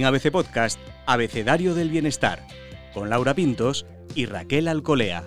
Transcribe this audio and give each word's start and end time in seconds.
En 0.00 0.06
ABC 0.06 0.30
Podcast, 0.30 0.80
Abecedario 1.04 1.74
del 1.74 1.90
Bienestar, 1.90 2.46
con 2.94 3.10
Laura 3.10 3.34
Pintos 3.34 3.84
y 4.14 4.24
Raquel 4.24 4.66
Alcolea. 4.66 5.26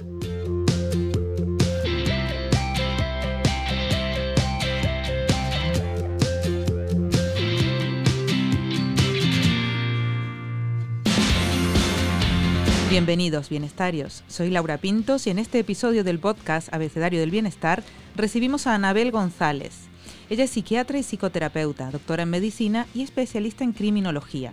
Bienvenidos, 12.90 13.50
bienestarios. 13.50 14.24
Soy 14.28 14.50
Laura 14.50 14.80
Pintos 14.80 15.28
y 15.28 15.30
en 15.30 15.38
este 15.38 15.60
episodio 15.60 16.04
del 16.04 16.18
podcast 16.18 16.74
Abecedario 16.74 17.20
del 17.20 17.30
Bienestar 17.30 17.84
recibimos 18.16 18.66
a 18.66 18.74
Anabel 18.74 19.12
González. 19.12 19.93
Ella 20.34 20.46
es 20.46 20.50
psiquiatra 20.50 20.98
y 20.98 21.04
psicoterapeuta, 21.04 21.92
doctora 21.92 22.24
en 22.24 22.32
medicina 22.32 22.88
y 22.96 23.04
especialista 23.04 23.64
en 23.64 23.72
criminología. 23.72 24.52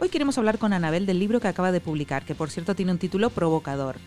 Hoy 0.00 0.08
queremos 0.08 0.36
hablar 0.36 0.58
con 0.58 0.72
Anabel 0.72 1.06
del 1.06 1.20
libro 1.20 1.38
que 1.38 1.46
acaba 1.46 1.70
de 1.70 1.80
publicar, 1.80 2.24
que 2.24 2.34
por 2.34 2.50
cierto 2.50 2.74
tiene 2.74 2.90
un 2.90 2.98
título 2.98 3.30
provocador. 3.30 3.98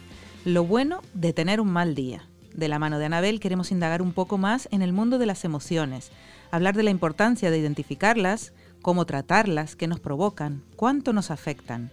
Lo 0.44 0.66
bueno 0.66 1.00
de 1.14 1.32
tener 1.32 1.62
un 1.62 1.72
mal 1.72 1.96
día. 1.96 2.28
De 2.54 2.68
la 2.68 2.80
mano 2.80 3.00
de 3.00 3.06
Anabel 3.06 3.40
queremos 3.40 3.72
indagar 3.72 4.02
un 4.02 4.12
poco 4.12 4.38
más 4.38 4.68
en 4.74 4.82
el 4.82 4.92
mundo 4.92 5.18
de 5.18 5.26
las 5.26 5.46
emociones, 5.46 6.12
hablar 6.52 6.76
de 6.76 6.84
la 6.84 6.92
importancia 6.92 7.50
de 7.50 7.60
identificarlas, 7.60 8.52
cómo 8.82 9.06
tratarlas, 9.06 9.78
qué 9.78 9.88
nos 9.88 10.02
provocan, 10.02 10.64
cuánto 10.76 11.14
nos 11.14 11.32
afectan. 11.32 11.92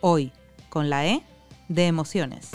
Hoy, 0.00 0.30
con 0.68 0.90
la 0.90 1.08
E 1.08 1.24
de 1.68 1.88
emociones. 1.88 2.50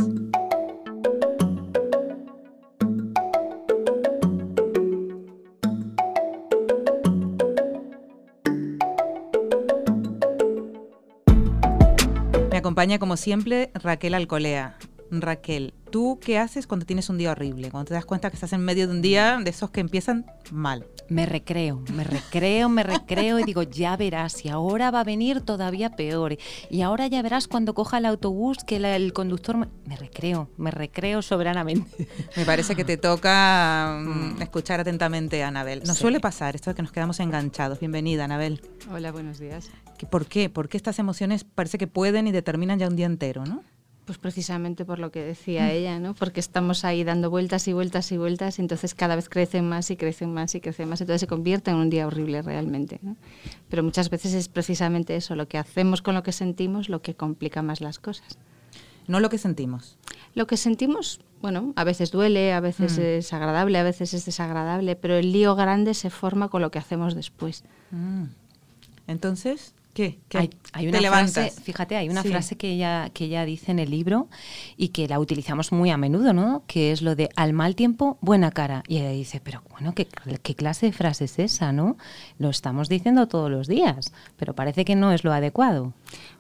Acompaña 12.66 12.97
como 12.97 13.16
siempre 13.16 13.69
Raquel 13.75 14.16
Alcolea. 14.16 14.75
Raquel, 15.11 15.75
¿tú 15.96 16.20
qué 16.20 16.38
haces 16.38 16.68
cuando 16.68 16.86
tienes 16.86 17.08
un 17.08 17.18
día 17.18 17.32
horrible? 17.32 17.72
Cuando 17.72 17.88
te 17.88 17.94
das 17.94 18.04
cuenta 18.04 18.30
que 18.30 18.36
estás 18.36 18.52
en 18.52 18.60
medio 18.60 18.86
de 18.86 18.94
un 18.94 19.02
día 19.02 19.40
de 19.42 19.50
esos 19.50 19.70
que 19.70 19.80
empiezan 19.80 20.26
mal. 20.52 20.86
Me 21.08 21.26
recreo, 21.26 21.82
me 21.94 22.04
recreo, 22.04 22.68
me 22.68 22.84
recreo 22.84 23.40
y 23.40 23.44
digo, 23.44 23.64
ya 23.64 23.96
verás, 23.96 24.44
y 24.44 24.50
ahora 24.50 24.92
va 24.92 25.00
a 25.00 25.04
venir 25.06 25.40
todavía 25.40 25.92
peor. 25.92 26.36
Y 26.70 26.82
ahora 26.82 27.08
ya 27.08 27.22
verás 27.22 27.48
cuando 27.48 27.73
coja 27.73 28.00
el 28.00 28.08
autobús 28.08 28.58
que 28.68 28.76
el 28.76 29.14
conductor... 29.14 29.56
Me... 29.56 29.96
recreo, 29.96 30.50
me 30.58 30.70
recreo 30.70 31.22
soberanamente. 31.22 32.10
Me 32.36 32.44
parece 32.44 32.76
que 32.76 32.84
te 32.84 32.98
toca 32.98 33.98
mm, 34.04 34.42
escuchar 34.42 34.82
atentamente 34.82 35.44
a 35.44 35.48
Anabel. 35.48 35.82
Nos 35.86 35.98
suele 35.98 36.20
pasar 36.20 36.58
esto 36.58 36.72
de 36.72 36.76
que 36.76 36.82
nos 36.82 36.92
quedamos 36.92 37.22
enganchados. 37.22 37.80
Bienvenida, 37.80 38.26
Anabel. 38.26 38.60
Hola, 38.92 39.14
buenos 39.14 39.40
días. 39.40 39.70
¿Por 40.10 40.26
qué? 40.26 40.50
Porque 40.50 40.76
estas 40.76 41.00
emociones 41.00 41.46
parece 41.46 41.78
que 41.78 41.88
pueden 41.88 42.28
y 42.28 42.34
determinan 42.34 42.80
ya 42.80 42.90
un 42.90 42.98
día 42.98 43.06
entero, 43.06 43.46
¿no? 43.46 43.64
Pues 44.06 44.20
precisamente 44.20 44.86
por 44.86 45.00
lo 45.00 45.11
que 45.11 45.23
decía 45.23 45.66
mm. 45.66 45.70
ella, 45.70 46.00
¿no? 46.00 46.14
Porque 46.14 46.39
estamos 46.39 46.86
ahí 46.86 47.03
dando 47.03 47.30
vueltas 47.30 47.67
y 47.67 47.73
vueltas 47.73 48.11
y 48.11 48.17
vueltas, 48.17 48.59
y 48.59 48.61
entonces 48.61 48.94
cada 48.94 49.16
vez 49.16 49.30
crecen 49.30 49.67
más 49.67 49.89
y 49.89 49.98
crecen 49.98 50.34
más 50.34 50.53
y 50.53 50.61
crecen 50.61 50.89
más, 50.89 51.02
entonces 51.02 51.22
se 51.22 51.28
convierte 51.28 51.72
en 51.72 51.78
un 51.78 51.89
día 51.89 52.06
horrible 52.06 52.42
realmente. 52.42 53.00
¿no? 53.02 53.16
Pero 53.70 53.83
muchas 53.83 54.09
veces 54.09 54.33
es 54.33 54.48
precisamente 54.48 55.16
eso, 55.16 55.36
lo 55.36 55.48
que 55.48 55.58
hacemos 55.58 56.02
con 56.02 56.14
lo 56.14 56.23
que 56.23 56.31
sentimos, 56.31 56.88
lo 56.88 57.02
que 57.02 57.16
complica 57.16 57.61
más 57.64 57.81
las 57.81 58.00
cosas. 58.00 58.38
No 59.08 59.20
lo 59.20 59.30
que 59.30 59.38
sentimos. 59.38 59.98
Lo 60.33 60.48
que 60.48 60.58
sentimos, 60.58 61.22
bueno, 61.42 61.73
a 61.76 61.83
veces 61.83 62.11
duele, 62.11 62.53
a 62.53 62.59
veces 62.59 62.98
mm. 62.98 63.02
es 63.02 63.33
agradable, 63.33 63.78
a 63.78 63.83
veces 63.83 64.14
es 64.14 64.26
desagradable, 64.26 64.95
pero 64.95 65.16
el 65.16 65.31
lío 65.31 65.56
grande 65.56 65.94
se 65.94 66.09
forma 66.09 66.50
con 66.50 66.61
lo 66.61 66.72
que 66.72 66.80
hacemos 66.80 67.16
después. 67.16 67.64
Mm. 67.92 68.26
Entonces, 69.08 69.73
¿Qué? 69.96 70.20
Hay, 70.74 70.90
una 70.90 71.00
frase, 71.00 71.52
fíjate, 71.52 71.95
hay 71.95 72.10
una 72.10 72.22
frase 72.22 72.58
que 72.58 72.70
ella, 72.70 73.10
que 73.14 73.23
ella 73.23 73.45
dice 73.45 73.72
en 73.72 73.80
el 73.80 73.92
libro 73.92 74.28
y 74.76 74.89
que 74.89 75.08
la 75.08 75.22
utilizamos 75.22 75.72
muy 75.72 75.89
a 75.89 75.95
menudo, 75.95 76.33
¿no? 76.33 76.64
Que 76.67 76.92
es 76.92 77.02
lo 77.02 77.16
de 77.16 77.30
al 77.38 77.54
mal 77.54 77.78
tiempo, 77.78 78.17
buena 78.20 78.52
cara. 78.52 78.84
Y 78.89 78.98
ella 78.98 79.11
dice, 79.11 79.39
pero 79.42 79.64
bueno, 79.72 79.95
¿qué, 79.95 80.05
qué 80.44 80.54
clase 80.54 80.88
de 80.88 80.92
frase 80.92 81.23
es 81.23 81.39
esa, 81.39 81.72
no? 81.72 81.95
Lo 82.39 82.50
estamos 82.50 82.89
diciendo 82.89 83.30
todos 83.30 83.50
los 83.50 83.70
días, 83.70 84.11
pero 84.36 84.54
parece 84.54 84.84
que 84.84 84.98
no 84.98 85.14
es 85.14 85.23
lo 85.23 85.32
adecuado. 85.32 85.94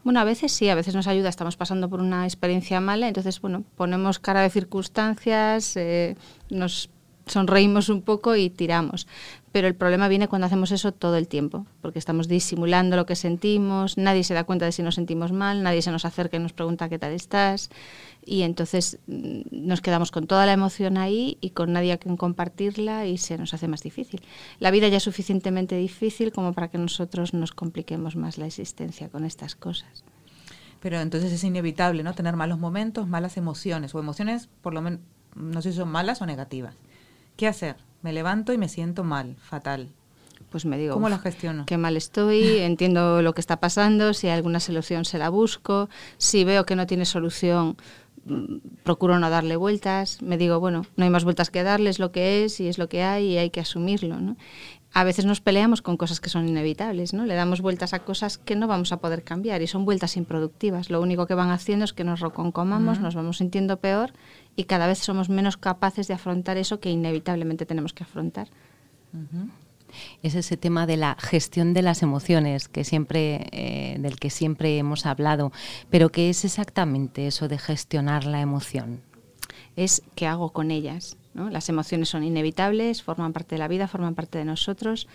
Bueno, 0.03 0.19
a 0.19 0.25
veces 0.25 0.51
sí, 0.51 0.67
a 0.67 0.75
veces 0.75 0.93
nos 0.93 1.07
ayuda, 1.07 1.29
estamos 1.29 1.55
pasando 1.55 1.89
por 1.89 2.01
una 2.01 2.25
experiencia 2.25 2.81
mala, 2.81 3.07
entonces, 3.07 3.39
bueno, 3.39 3.63
ponemos 3.77 4.19
cara 4.19 4.41
de 4.41 4.49
circunstancias, 4.49 5.77
eh, 5.77 6.17
nos 6.49 6.89
sonreímos 7.25 7.87
un 7.87 8.01
poco 8.01 8.35
y 8.35 8.49
tiramos. 8.49 9.07
Pero 9.55 9.69
el 9.69 9.75
problema 9.75 10.09
viene 10.09 10.27
cuando 10.27 10.47
hacemos 10.47 10.73
eso 10.73 10.91
todo 10.91 11.15
el 11.15 11.29
tiempo, 11.29 11.65
porque 11.81 11.97
estamos 11.97 12.27
disimulando 12.27 12.97
lo 12.97 13.05
que 13.05 13.15
sentimos, 13.15 13.97
nadie 13.97 14.25
se 14.25 14.33
da 14.33 14.43
cuenta 14.43 14.65
de 14.65 14.73
si 14.73 14.83
nos 14.83 14.95
sentimos 14.95 15.31
mal, 15.31 15.63
nadie 15.63 15.81
se 15.81 15.91
nos 15.91 16.03
acerca 16.03 16.35
y 16.35 16.41
nos 16.41 16.51
pregunta 16.51 16.89
qué 16.89 16.99
tal 16.99 17.13
estás, 17.13 17.69
y 18.25 18.41
entonces 18.41 18.99
mm, 19.07 19.43
nos 19.53 19.79
quedamos 19.79 20.11
con 20.11 20.27
toda 20.27 20.45
la 20.45 20.51
emoción 20.51 20.97
ahí 20.97 21.37
y 21.39 21.51
con 21.51 21.71
nadie 21.71 21.93
a 21.93 21.97
quien 21.97 22.17
compartirla 22.17 23.05
y 23.05 23.17
se 23.17 23.37
nos 23.37 23.53
hace 23.53 23.69
más 23.69 23.81
difícil. 23.81 24.23
La 24.59 24.71
vida 24.71 24.89
ya 24.89 24.97
es 24.97 25.03
suficientemente 25.03 25.77
difícil 25.77 26.33
como 26.33 26.51
para 26.51 26.67
que 26.67 26.77
nosotros 26.77 27.33
nos 27.33 27.53
compliquemos 27.53 28.17
más 28.17 28.37
la 28.37 28.47
existencia 28.47 29.07
con 29.07 29.23
estas 29.23 29.55
cosas. 29.55 30.03
Pero 30.81 30.99
entonces 30.99 31.31
es 31.31 31.45
inevitable, 31.45 32.03
¿no? 32.03 32.13
Tener 32.13 32.35
malos 32.35 32.59
momentos, 32.59 33.07
malas 33.07 33.37
emociones, 33.37 33.95
o 33.95 33.99
emociones, 33.99 34.49
por 34.61 34.73
lo 34.73 34.81
menos, 34.81 34.99
no 35.33 35.61
sé 35.61 35.71
si 35.71 35.77
son 35.77 35.87
malas 35.87 36.21
o 36.21 36.25
negativas. 36.25 36.75
¿Qué 37.37 37.47
hacer? 37.47 37.77
Me 38.05 38.13
levanto 38.13 38.53
y 38.53 38.59
me 38.59 38.69
siento 38.69 39.03
mal, 39.03 39.35
fatal. 39.37 39.89
Pues 40.51 40.63
me 40.63 40.77
digo, 40.77 40.93
¿cómo 40.93 41.09
la 41.09 41.17
gestiono? 41.17 41.65
Qué 41.65 41.75
mal 41.75 41.97
estoy, 41.97 42.59
entiendo 42.59 43.23
lo 43.23 43.33
que 43.33 43.41
está 43.41 43.59
pasando, 43.59 44.13
si 44.13 44.27
hay 44.27 44.33
alguna 44.33 44.59
solución 44.59 45.05
se 45.05 45.17
la 45.17 45.29
busco, 45.29 45.89
si 46.19 46.43
veo 46.43 46.67
que 46.67 46.75
no 46.75 46.85
tiene 46.85 47.05
solución 47.05 47.77
mm, 48.25 48.57
procuro 48.83 49.17
no 49.17 49.31
darle 49.31 49.55
vueltas, 49.55 50.21
me 50.21 50.37
digo, 50.37 50.59
bueno, 50.59 50.85
no 50.97 51.03
hay 51.03 51.09
más 51.09 51.23
vueltas 51.23 51.49
que 51.49 51.63
darle, 51.63 51.89
es 51.89 51.97
lo 51.97 52.11
que 52.11 52.45
es 52.45 52.59
y 52.59 52.67
es 52.67 52.77
lo 52.77 52.89
que 52.89 53.01
hay 53.01 53.25
y 53.25 53.37
hay 53.39 53.49
que 53.49 53.61
asumirlo. 53.61 54.21
¿no? 54.21 54.37
A 54.97 55.03
veces 55.03 55.25
nos 55.25 55.41
peleamos 55.41 55.81
con 55.81 55.97
cosas 55.97 56.21
que 56.21 56.29
son 56.29 56.47
inevitables, 56.47 57.13
¿no? 57.13 57.25
le 57.25 57.35
damos 57.35 57.59
vueltas 57.59 57.93
a 57.93 57.99
cosas 57.99 58.37
que 58.37 58.55
no 58.55 58.65
vamos 58.65 58.93
a 58.93 59.01
poder 59.01 59.23
cambiar 59.25 59.61
y 59.61 59.67
son 59.67 59.83
vueltas 59.83 60.15
improductivas. 60.15 60.89
Lo 60.89 61.01
único 61.01 61.27
que 61.27 61.33
van 61.33 61.49
haciendo 61.49 61.83
es 61.83 61.91
que 61.91 62.05
nos 62.05 62.21
reconcomamos, 62.21 63.01
nos 63.01 63.13
vamos 63.13 63.39
sintiendo 63.39 63.81
peor 63.81 64.13
y 64.55 64.63
cada 64.63 64.87
vez 64.87 64.99
somos 64.99 65.27
menos 65.27 65.57
capaces 65.57 66.07
de 66.07 66.13
afrontar 66.13 66.55
eso 66.55 66.79
que 66.79 66.91
inevitablemente 66.91 67.65
tenemos 67.65 67.91
que 67.91 68.05
afrontar. 68.05 68.47
Es 70.23 70.33
ese 70.33 70.55
tema 70.55 70.87
de 70.87 70.95
la 70.95 71.17
gestión 71.19 71.73
de 71.73 71.81
las 71.81 72.01
emociones 72.01 72.69
que 72.69 72.85
siempre, 72.85 73.49
eh, 73.51 73.97
del 73.99 74.17
que 74.17 74.29
siempre 74.29 74.77
hemos 74.77 75.05
hablado. 75.05 75.51
Pero 75.89 76.09
¿qué 76.09 76.29
es 76.29 76.45
exactamente 76.45 77.27
eso 77.27 77.49
de 77.49 77.57
gestionar 77.57 78.23
la 78.23 78.39
emoción? 78.39 79.01
Es 79.75 80.03
qué 80.15 80.25
hago 80.25 80.53
con 80.53 80.71
ellas. 80.71 81.17
Las 81.35 81.67
emociones 81.67 82.09
son 82.09 82.23
inevitables, 82.23 83.03
forman 83.03 83.33
parte 83.33 83.55
de 83.55 83.59
la 83.59 83.67
vida, 83.67 83.87
forman 83.87 84.15
parte 84.15 84.37
de 84.37 84.45
nosotros 84.45 85.07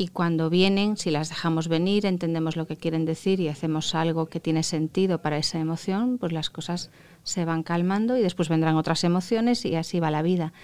y 0.00 0.08
cuando 0.08 0.48
vienen, 0.48 0.96
si 0.96 1.10
las 1.10 1.28
dejamos 1.28 1.68
venir, 1.68 2.06
entendemos 2.06 2.56
lo 2.56 2.66
que 2.66 2.78
quieren 2.78 3.04
decir 3.04 3.38
y 3.38 3.48
hacemos 3.48 3.94
algo 3.94 4.30
que 4.30 4.40
tiene 4.40 4.62
sentido 4.62 5.20
para 5.20 5.36
esa 5.36 5.58
emoción, 5.58 6.16
pues 6.16 6.32
las 6.32 6.48
cosas 6.48 6.90
se 7.22 7.44
van 7.44 7.62
calmando 7.62 8.16
y 8.16 8.22
después 8.22 8.48
vendrán 8.48 8.76
otras 8.76 9.04
emociones 9.04 9.62
y 9.66 9.76
así 9.76 10.00
va 10.00 10.10
la 10.10 10.22
vida. 10.22 10.54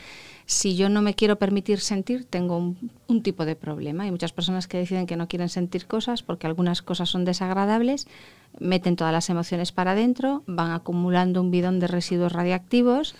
Si 0.46 0.74
yo 0.74 0.88
no 0.88 1.02
me 1.02 1.12
quiero 1.12 1.36
permitir 1.36 1.80
sentir, 1.80 2.24
tengo 2.24 2.56
un, 2.56 3.22
tipo 3.22 3.44
de 3.44 3.56
problema. 3.56 4.04
Hay 4.04 4.10
muchas 4.10 4.32
personas 4.32 4.68
que 4.68 4.78
deciden 4.78 5.06
que 5.06 5.16
no 5.16 5.28
quieren 5.28 5.50
sentir 5.50 5.86
cosas 5.86 6.22
porque 6.22 6.46
algunas 6.46 6.80
cosas 6.80 7.10
son 7.10 7.26
desagradables, 7.26 8.06
meten 8.58 8.96
todas 8.96 9.12
las 9.12 9.28
emociones 9.28 9.70
para 9.70 9.90
adentro, 9.90 10.44
van 10.46 10.70
acumulando 10.70 11.42
un 11.42 11.50
bidón 11.50 11.78
de 11.78 11.88
residuos 11.88 12.32
radiactivos 12.32 13.14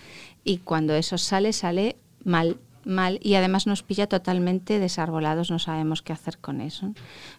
y 0.47 0.59
cuando 0.59 0.95
eso 0.95 1.19
sale, 1.19 1.53
sale 1.53 1.97
mal 2.25 2.57
mal 2.85 3.19
y 3.21 3.35
además 3.35 3.67
nos 3.67 3.83
pilla 3.83 4.07
totalmente 4.07 4.79
desarbolados, 4.79 5.51
no 5.51 5.59
sabemos 5.59 6.03
qué 6.03 6.13
hacer 6.13 6.39
con 6.39 6.61
eso. 6.61 6.95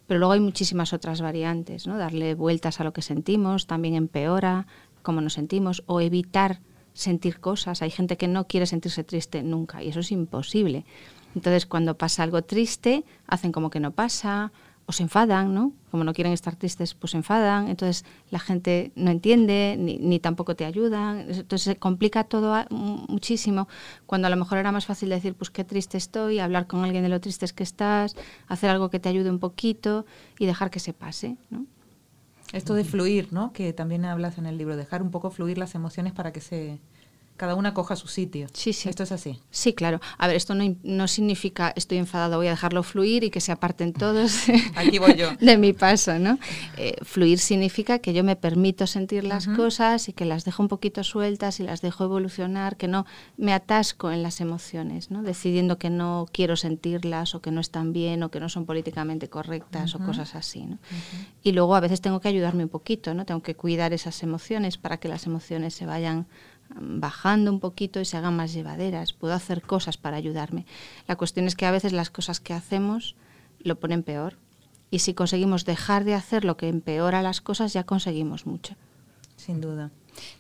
Pero 0.06 0.20
luego 0.20 0.34
hay 0.34 0.42
muchísimas 0.42 0.92
otras 0.92 1.22
variantes, 1.22 1.88
¿no? 1.88 1.98
Darle 1.98 2.36
vueltas 2.36 2.82
a 2.82 2.84
lo 2.84 2.92
que 2.92 3.02
sentimos 3.02 3.66
también 3.66 3.96
empeora, 3.96 4.68
cómo 5.04 5.22
nos 5.22 5.34
sentimos 5.34 5.84
o 5.86 6.02
evitar 6.02 6.60
sentir 6.94 7.40
cosas. 7.40 7.82
Hay 7.82 7.92
gente 7.92 8.18
que 8.18 8.28
no 8.28 8.46
quiere 8.48 8.66
sentirse 8.66 9.06
triste 9.06 9.42
nunca 9.42 9.82
y 9.82 9.88
eso 9.88 10.02
es 10.02 10.12
imposible. 10.12 10.86
Entonces, 11.34 11.66
cuando 11.66 11.98
pasa 11.98 12.24
algo 12.24 12.42
triste, 12.42 13.06
hacen 13.26 13.54
como 13.54 13.70
que 13.70 13.80
no 13.80 13.92
pasa 13.92 14.52
o 14.88 14.94
se 14.94 15.04
enfadan, 15.04 15.54
¿no? 15.54 15.74
Como 15.92 16.06
no 16.06 16.14
quieren 16.14 16.32
estar 16.32 16.56
tristes, 16.56 16.94
pues 16.94 17.12
se 17.12 17.18
enfadan. 17.18 17.68
Entonces, 17.68 18.06
la 18.32 18.40
gente 18.40 18.94
no 18.96 19.12
entiende 19.12 19.76
ni, 19.78 20.20
tampoco 20.20 20.56
te 20.56 20.64
ayuda. 20.64 21.20
Entonces, 21.20 21.64
se 21.64 21.76
complica 21.76 22.24
todo 22.24 22.56
muchísimo. 22.70 23.68
Cuando 24.06 24.28
a 24.28 24.30
lo 24.30 24.38
mejor 24.38 24.60
era 24.60 24.72
más 24.72 24.86
fácil 24.86 25.10
decir, 25.10 25.36
pues 25.36 25.50
qué 25.50 25.66
triste 25.66 25.98
estoy, 25.98 26.40
hablar 26.40 26.68
con 26.68 26.86
alguien 26.86 27.04
de 27.04 27.10
lo 27.10 27.20
tristes 27.20 27.52
que 27.52 27.64
estás, 27.64 28.16
hacer 28.48 28.70
algo 28.70 28.90
que 28.90 29.00
te 29.00 29.10
ayude 29.10 29.30
un 29.30 29.40
poquito 29.40 30.06
y 30.40 30.46
dejar 30.46 30.72
que 30.72 30.80
se 30.80 30.94
pase, 30.94 31.36
¿no? 31.50 31.66
Esto 32.54 32.74
de 32.74 32.86
fluir, 32.86 33.34
¿no? 33.34 33.52
Que 33.52 33.74
también 33.74 34.06
hablas 34.06 34.38
en 34.38 34.46
el 34.46 34.58
libro, 34.58 34.78
dejar 34.78 35.04
un 35.04 35.12
poco 35.12 35.32
fluir 35.32 35.58
las 35.58 35.76
emociones 35.76 36.14
para 36.14 36.32
que 36.32 36.40
se 36.40 36.80
cada 37.38 37.56
una 37.56 37.74
coja 37.74 37.96
su 37.96 38.08
sitio. 38.08 38.48
Sí, 38.54 38.74
sí. 38.74 38.90
Esto 38.90 39.04
es 39.04 39.12
así. 39.12 39.40
Sí, 39.52 39.74
claro. 39.74 40.02
A 40.18 40.28
ver, 40.28 40.36
esto 40.36 40.56
no, 40.56 40.76
no 40.84 41.08
significa 41.08 41.72
estoy 41.76 42.00
enfadado, 42.00 42.38
voy 42.38 42.48
a 42.48 42.52
dejarlo 42.52 42.84
fluir 42.84 43.24
y 43.24 43.30
que 43.30 43.40
se 43.42 43.52
aparten 43.52 43.94
todos 43.94 44.34
Aquí 44.76 44.98
voy 44.98 45.16
yo. 45.16 45.30
de 45.40 45.58
mi 45.58 45.74
paso, 45.74 46.20
¿no? 46.20 46.40
Eh, 46.78 46.96
fluir 47.04 47.40
significa 47.40 48.00
que 48.00 48.14
yo 48.14 48.24
me 48.24 48.36
permito 48.36 48.88
sentir 48.88 49.24
las 49.24 49.48
cosas 49.48 50.10
y 50.10 50.14
que 50.14 50.26
las 50.26 50.44
dejo 50.46 50.64
un 50.64 50.70
poquito 50.70 51.04
sueltas 51.04 51.60
y 51.60 51.64
las 51.64 51.82
dejo 51.82 52.04
evolucionar, 52.04 52.76
que 52.78 52.88
no 52.88 53.06
me 53.38 53.54
atasco 53.54 54.12
en 54.12 54.24
las 54.24 54.42
emociones, 54.42 55.12
¿no? 55.12 55.22
Decidiendo 55.24 55.78
que 55.78 55.90
no 55.90 56.26
quiero 56.32 56.56
sentirlas 56.56 57.36
o 57.36 57.42
que 57.42 57.52
no 57.52 57.62
están 57.62 57.94
bien 57.94 58.24
o 58.24 58.32
que 58.32 58.40
no 58.40 58.50
son 58.50 58.66
políticamente 58.66 59.30
correctas 59.30 59.96
o 59.96 60.00
cosas 60.00 60.36
así, 60.36 60.66
¿no? 60.66 60.80
Y 61.44 61.52
luego 61.52 61.76
a 61.76 61.80
veces 61.80 62.02
tengo 62.02 62.20
que 62.20 62.28
ayudarme 62.28 62.64
un 62.64 62.70
poquito, 62.70 63.14
¿no? 63.14 63.26
Tengo 63.26 63.42
que 63.42 63.56
cuidar 63.56 63.94
esas 63.94 64.24
emociones 64.24 64.78
para 64.78 64.98
que 64.98 65.08
las 65.08 65.26
emociones 65.26 65.74
se 65.76 65.86
vayan 65.86 66.26
bajando 66.76 67.52
un 67.52 67.60
poquito 67.60 68.00
y 68.00 68.06
se 68.06 68.18
hagan 68.18 68.36
más 68.36 68.54
llevaderas. 68.54 69.14
Puedo 69.14 69.34
hacer 69.34 69.62
cosas 69.62 69.98
para 69.98 70.18
ayudarme. 70.18 70.66
La 71.08 71.16
cuestión 71.16 71.48
es 71.48 71.56
que 71.56 71.66
a 71.66 71.72
veces 71.72 71.94
las 71.94 72.10
cosas 72.10 72.40
que 72.40 72.54
hacemos 72.54 73.16
lo 73.60 73.80
ponen 73.80 74.04
peor. 74.04 74.38
Y 74.90 75.00
si 75.00 75.14
conseguimos 75.14 75.66
dejar 75.66 76.04
de 76.04 76.14
hacer 76.14 76.46
lo 76.46 76.58
que 76.58 76.70
empeora 76.70 77.22
las 77.22 77.42
cosas, 77.42 77.74
ya 77.74 77.84
conseguimos 77.84 78.46
mucho. 78.46 78.76
Sin 79.36 79.62
duda 79.62 79.92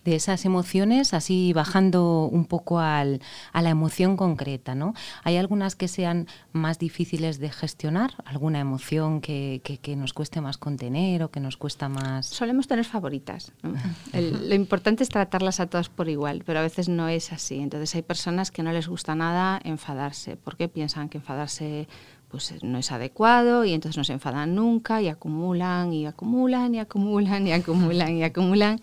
de 0.06 0.16
esas 0.16 0.46
emociones, 0.46 1.14
así 1.14 1.54
bajando 1.54 2.30
un 2.32 2.46
poco 2.46 2.80
al, 2.80 3.22
a 3.54 3.62
la 3.62 3.70
emoción 3.70 4.18
concreta, 4.18 4.76
¿no? 4.76 4.94
¿Hay 5.24 5.38
algunas 5.38 5.76
que 5.76 5.88
sean 5.88 6.28
más 6.52 6.80
difíciles 6.80 7.40
de 7.40 7.50
gestionar? 7.50 8.16
¿Alguna 8.26 8.60
emoción 8.60 9.22
que, 9.22 9.62
que, 9.64 9.96
nos 9.96 10.14
cueste 10.14 10.42
más 10.42 10.58
contener 10.58 11.24
o 11.24 11.32
que 11.32 11.40
nos 11.40 11.58
cuesta 11.58 11.90
más...? 11.90 12.28
Solemos 12.28 12.68
tener 12.68 12.86
favoritas. 12.86 13.52
lo 14.14 14.56
importante 14.56 15.04
es 15.04 15.10
tratarlas 15.10 15.60
a 15.60 15.68
todas 15.68 15.90
por 15.90 16.10
igual, 16.10 16.44
pero 16.46 16.60
a 16.60 16.62
veces 16.62 16.90
no 16.90 17.08
es 17.08 17.32
así. 17.32 17.60
Entonces 17.60 17.94
hay 17.96 18.02
personas 18.02 18.52
que 18.52 18.64
no 18.64 18.72
les 18.72 18.88
gusta 18.88 19.16
nada 19.16 19.60
enfadarse, 19.64 20.38
porque 20.38 20.68
piensan 20.68 21.10
que 21.10 21.18
enfadarse 21.18 21.88
pues 22.30 22.62
no 22.62 22.78
es 22.78 22.92
adecuado 22.92 23.64
y 23.64 23.74
entonces 23.74 23.98
no 23.98 24.04
se 24.04 24.14
enfadan 24.14 24.54
nunca 24.56 25.02
y 25.02 25.08
acumulan 25.08 25.94
y 25.94 26.06
acumulan 26.06 26.76
y 26.76 26.80
acumulan 26.80 27.48
y 27.48 27.54
acumulan 27.54 28.18
y 28.18 28.24
acumulan 28.24 28.82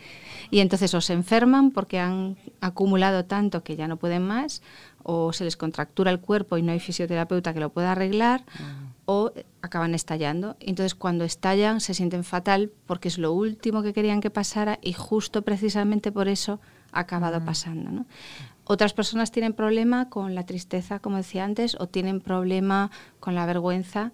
y 0.50 0.60
entonces 0.60 0.94
o 0.94 1.00
se 1.00 1.12
enferman 1.12 1.70
porque 1.70 1.98
han 1.98 2.36
acumulado 2.60 3.24
tanto 3.26 3.62
que 3.62 3.76
ya 3.76 3.86
no 3.86 3.96
pueden 3.96 4.26
más 4.26 4.62
o 5.02 5.32
se 5.32 5.44
les 5.44 5.56
contractura 5.56 6.10
el 6.10 6.20
cuerpo 6.20 6.56
y 6.56 6.62
no 6.62 6.72
hay 6.72 6.80
fisioterapeuta 6.80 7.52
que 7.52 7.60
lo 7.60 7.68
pueda 7.68 7.92
arreglar 7.92 8.44
o 9.06 9.32
acaban 9.60 9.94
estallando. 9.94 10.56
Entonces 10.60 10.94
cuando 10.94 11.24
estallan 11.24 11.80
se 11.80 11.92
sienten 11.92 12.24
fatal 12.24 12.70
porque 12.86 13.08
es 13.08 13.18
lo 13.18 13.32
último 13.32 13.82
que 13.82 13.92
querían 13.92 14.22
que 14.22 14.30
pasara 14.30 14.78
y 14.82 14.94
justo 14.94 15.42
precisamente 15.42 16.10
por 16.10 16.28
eso 16.28 16.58
ha 16.92 17.00
acabado 17.00 17.44
pasando. 17.44 17.90
¿no? 17.90 18.06
Otras 18.64 18.94
personas 18.94 19.30
tienen 19.30 19.52
problema 19.52 20.08
con 20.08 20.34
la 20.34 20.46
tristeza, 20.46 20.98
como 20.98 21.18
decía 21.18 21.44
antes, 21.44 21.76
o 21.78 21.86
tienen 21.86 22.20
problema 22.20 22.90
con 23.20 23.34
la 23.34 23.44
vergüenza. 23.46 24.12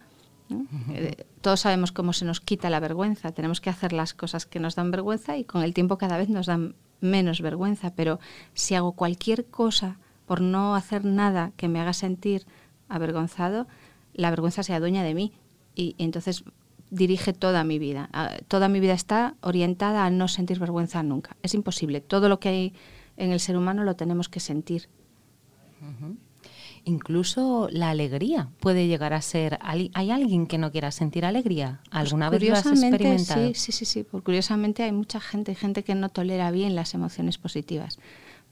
Eh, 0.92 1.24
todos 1.40 1.60
sabemos 1.60 1.92
cómo 1.92 2.12
se 2.12 2.24
nos 2.24 2.40
quita 2.40 2.70
la 2.70 2.80
vergüenza. 2.80 3.30
Tenemos 3.32 3.60
que 3.60 3.70
hacer 3.70 3.92
las 3.92 4.14
cosas 4.14 4.46
que 4.46 4.58
nos 4.58 4.74
dan 4.74 4.90
vergüenza 4.90 5.36
y 5.36 5.44
con 5.44 5.62
el 5.62 5.72
tiempo 5.72 5.98
cada 5.98 6.18
vez 6.18 6.28
nos 6.28 6.46
dan 6.46 6.74
menos 7.00 7.40
vergüenza. 7.40 7.94
Pero 7.94 8.18
si 8.54 8.74
hago 8.74 8.92
cualquier 8.92 9.46
cosa 9.46 9.98
por 10.26 10.40
no 10.40 10.74
hacer 10.74 11.04
nada 11.04 11.52
que 11.56 11.68
me 11.68 11.80
haga 11.80 11.92
sentir 11.92 12.44
avergonzado, 12.88 13.68
la 14.12 14.30
vergüenza 14.30 14.64
se 14.64 14.74
adueña 14.74 15.04
de 15.04 15.14
mí 15.14 15.32
y, 15.76 15.94
entonces 15.98 16.44
dirige 16.90 17.32
toda 17.32 17.62
mi 17.62 17.78
vida. 17.78 18.08
Ah, 18.12 18.36
toda 18.48 18.68
mi 18.68 18.80
vida 18.80 18.94
está 18.94 19.36
orientada 19.42 20.04
a 20.04 20.10
no 20.10 20.26
sentir 20.26 20.58
vergüenza 20.58 21.02
nunca. 21.04 21.36
Es 21.42 21.54
imposible. 21.54 22.00
Todo 22.00 22.28
lo 22.28 22.40
que 22.40 22.48
hay 22.48 22.74
en 23.20 23.32
el 23.32 23.40
ser 23.40 23.56
humano 23.56 23.84
lo 23.84 23.94
tenemos 23.94 24.28
que 24.28 24.40
sentir. 24.40 24.88
Incluso 26.84 27.68
la 27.70 27.90
alegría 27.90 28.48
puede 28.58 28.86
llegar 28.86 29.12
a 29.12 29.20
ser. 29.20 29.58
¿Hay 29.62 30.10
alguien 30.10 30.46
que 30.46 30.56
no 30.58 30.72
quiera 30.72 30.90
sentir 30.90 31.24
alegría? 31.24 31.80
Pues 31.84 31.94
¿Alguna 32.00 32.30
vez 32.30 32.42
lo 32.42 32.54
has 32.54 32.66
experimentado? 32.66 33.48
Sí, 33.48 33.54
sí, 33.54 33.72
sí, 33.72 33.84
sí. 33.84 34.04
curiosamente 34.04 34.82
hay 34.82 34.92
mucha 34.92 35.20
gente, 35.20 35.54
gente 35.54 35.84
que 35.84 35.94
no 35.94 36.08
tolera 36.08 36.50
bien 36.50 36.74
las 36.74 36.94
emociones 36.94 37.36
positivas. 37.36 37.98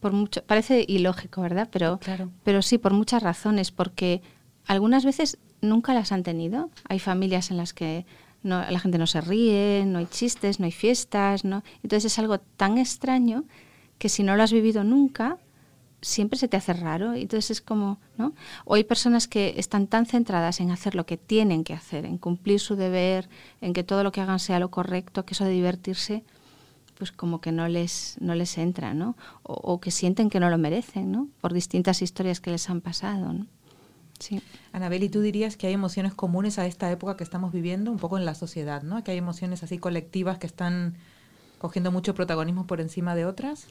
Por 0.00 0.12
mucho, 0.12 0.42
parece 0.44 0.84
ilógico, 0.86 1.40
¿verdad? 1.40 1.68
Pero, 1.72 1.98
claro. 1.98 2.30
pero 2.44 2.62
sí, 2.62 2.78
por 2.78 2.92
muchas 2.92 3.22
razones. 3.22 3.72
Porque 3.72 4.20
algunas 4.66 5.04
veces 5.04 5.38
nunca 5.62 5.94
las 5.94 6.12
han 6.12 6.22
tenido. 6.22 6.70
Hay 6.88 6.98
familias 6.98 7.50
en 7.50 7.56
las 7.56 7.72
que 7.72 8.04
la 8.42 8.78
gente 8.78 8.98
no 8.98 9.06
se 9.06 9.20
ríe, 9.20 9.84
no 9.86 9.98
hay 9.98 10.06
chistes, 10.06 10.60
no 10.60 10.66
hay 10.66 10.72
fiestas, 10.72 11.44
¿no? 11.44 11.64
Entonces 11.82 12.12
es 12.12 12.18
algo 12.18 12.38
tan 12.38 12.78
extraño 12.78 13.44
que 13.98 14.08
si 14.08 14.22
no 14.22 14.36
lo 14.36 14.42
has 14.42 14.52
vivido 14.52 14.84
nunca, 14.84 15.38
siempre 16.00 16.38
se 16.38 16.48
te 16.48 16.56
hace 16.56 16.72
raro. 16.72 17.14
Entonces 17.14 17.50
es 17.50 17.60
como, 17.60 17.98
¿no? 18.16 18.34
O 18.64 18.74
hay 18.74 18.84
personas 18.84 19.28
que 19.28 19.54
están 19.56 19.86
tan 19.86 20.06
centradas 20.06 20.60
en 20.60 20.70
hacer 20.70 20.94
lo 20.94 21.06
que 21.06 21.16
tienen 21.16 21.64
que 21.64 21.74
hacer, 21.74 22.04
en 22.04 22.18
cumplir 22.18 22.60
su 22.60 22.76
deber, 22.76 23.28
en 23.60 23.72
que 23.72 23.84
todo 23.84 24.04
lo 24.04 24.12
que 24.12 24.20
hagan 24.20 24.38
sea 24.38 24.60
lo 24.60 24.70
correcto, 24.70 25.24
que 25.24 25.34
eso 25.34 25.44
de 25.44 25.50
divertirse, 25.50 26.22
pues 26.96 27.12
como 27.12 27.40
que 27.40 27.52
no 27.52 27.68
les, 27.68 28.16
no 28.20 28.34
les 28.34 28.58
entra, 28.58 28.92
¿no? 28.94 29.16
O, 29.42 29.80
que 29.80 29.90
sienten 29.90 30.30
que 30.30 30.40
no 30.40 30.50
lo 30.50 30.58
merecen, 30.58 31.12
¿no? 31.12 31.28
Por 31.40 31.52
distintas 31.52 32.02
historias 32.02 32.40
que 32.40 32.50
les 32.50 32.68
han 32.70 32.80
pasado, 32.80 33.32
¿no? 33.32 33.46
Sí. 34.18 34.42
Anabel, 34.72 35.04
¿y 35.04 35.08
tú 35.08 35.20
dirías 35.20 35.56
que 35.56 35.68
hay 35.68 35.74
emociones 35.74 36.12
comunes 36.12 36.58
a 36.58 36.66
esta 36.66 36.90
época 36.90 37.16
que 37.16 37.22
estamos 37.22 37.52
viviendo, 37.52 37.92
un 37.92 37.98
poco 37.98 38.18
en 38.18 38.24
la 38.24 38.34
sociedad, 38.34 38.82
¿no? 38.82 39.04
Que 39.04 39.12
hay 39.12 39.18
emociones 39.18 39.62
así 39.62 39.78
colectivas 39.78 40.38
que 40.38 40.48
están 40.48 40.96
cogiendo 41.58 41.92
mucho 41.92 42.14
protagonismo 42.14 42.66
por 42.66 42.80
encima 42.80 43.14
de 43.14 43.26
otras? 43.26 43.66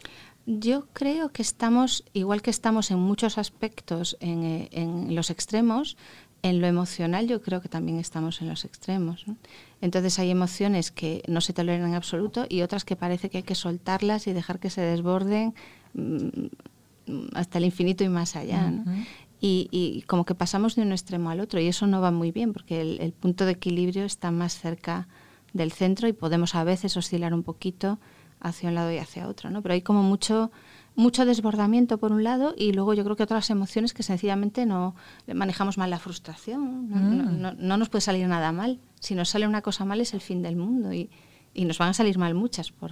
Yo 0.45 0.88
creo 0.94 1.30
que 1.30 1.42
estamos, 1.42 2.04
igual 2.13 2.42
que 2.42 2.50
estamos 2.50 2.92
en 2.92 3.00
muchos 3.00 3.38
aspectos 3.38 4.18
en, 4.19 4.44
eh, 4.44 4.69
en 4.72 5.16
los 5.16 5.30
extremos, 5.30 5.98
en 6.44 6.62
lo 6.62 6.68
emocional 6.68 7.28
yo 7.28 7.42
creo 7.42 7.62
que 7.62 7.69
también 7.69 8.00
estamos 8.00 8.42
en 8.42 8.50
los 8.50 8.66
extremos. 8.66 9.25
Entonces 9.81 10.19
hay 10.19 10.30
emociones 10.30 10.92
que 10.92 11.24
no 11.28 11.42
se 11.42 11.54
toleran 11.54 11.89
en 11.89 11.95
absoluto 11.95 12.45
y 12.48 12.62
otras 12.62 12.86
que 12.86 12.95
parece 12.95 13.30
que 13.30 13.38
hay 13.38 13.44
que 13.44 13.56
soltarlas 13.56 14.28
y 14.28 14.33
dejar 14.33 14.60
que 14.60 14.69
se 14.69 14.81
desborden 14.81 15.54
mm, 15.94 16.48
hasta 17.33 17.57
el 17.57 17.66
infinito 17.66 18.04
y 18.04 18.10
más 18.10 18.36
allá. 18.36 18.72
y, 19.40 19.68
y, 19.72 20.01
como 20.04 20.25
que 20.25 20.36
pasamos 20.36 20.75
de 20.75 20.81
un 20.81 20.92
extremo 20.92 21.30
al 21.30 21.40
otro 21.40 21.60
y 21.60 21.68
eso 21.68 21.88
no 21.88 22.01
va 22.01 22.12
muy 22.12 22.31
bien 22.31 22.54
porque 22.54 22.81
el, 22.81 23.00
el 23.01 23.12
punto 23.13 23.45
de 23.45 23.51
equilibrio 23.54 24.04
está 24.04 24.31
más 24.31 24.57
cerca 24.60 25.07
del 25.54 25.72
centro 25.72 26.08
y 26.08 26.14
podemos 26.14 26.56
a 26.56 26.64
veces 26.64 26.98
oscilar 26.98 27.34
un 27.34 27.44
poquito 27.44 28.00
hacia 28.40 28.70
un 28.70 28.76
lado 28.76 28.92
y 28.92 28.98
hacia 28.98 29.28
otro, 29.28 29.50
¿no? 29.50 29.62
Pero 29.62 29.74
hay 29.74 29.82
como 29.82 30.04
mucho 30.04 30.52
mucho 30.98 31.26
desbordamiento 31.26 32.00
por 32.00 32.12
un 32.12 32.24
lado 32.24 32.56
y 32.58 32.74
luego 32.74 32.96
yo 32.96 33.04
creo 33.04 33.16
que 33.16 33.22
otras 33.22 33.52
emociones 33.52 33.94
que 33.94 34.02
sencillamente 34.02 34.66
no 34.66 34.96
manejamos 35.32 35.78
mal 35.78 35.92
la 35.92 36.00
frustración, 36.00 36.90
no, 36.90 37.54
mm. 37.54 37.80
nos 37.80 37.90
puede 37.90 38.02
salir 38.02 38.28
nada 38.28 38.52
mal. 38.52 38.80
Si 39.00 39.14
nos 39.14 39.30
sale 39.30 39.48
una 39.48 39.62
cosa 39.62 39.86
mal 39.86 40.02
es 40.02 40.16
el 40.16 40.21
fin 40.21 40.42
del 40.42 40.56
mundo 40.56 40.92
y, 40.92 41.10
nos 41.56 41.78
van 41.78 41.90
a 41.90 41.94
salir 41.94 42.18
mal 42.18 42.33
muchas 42.33 42.71
por, 42.71 42.92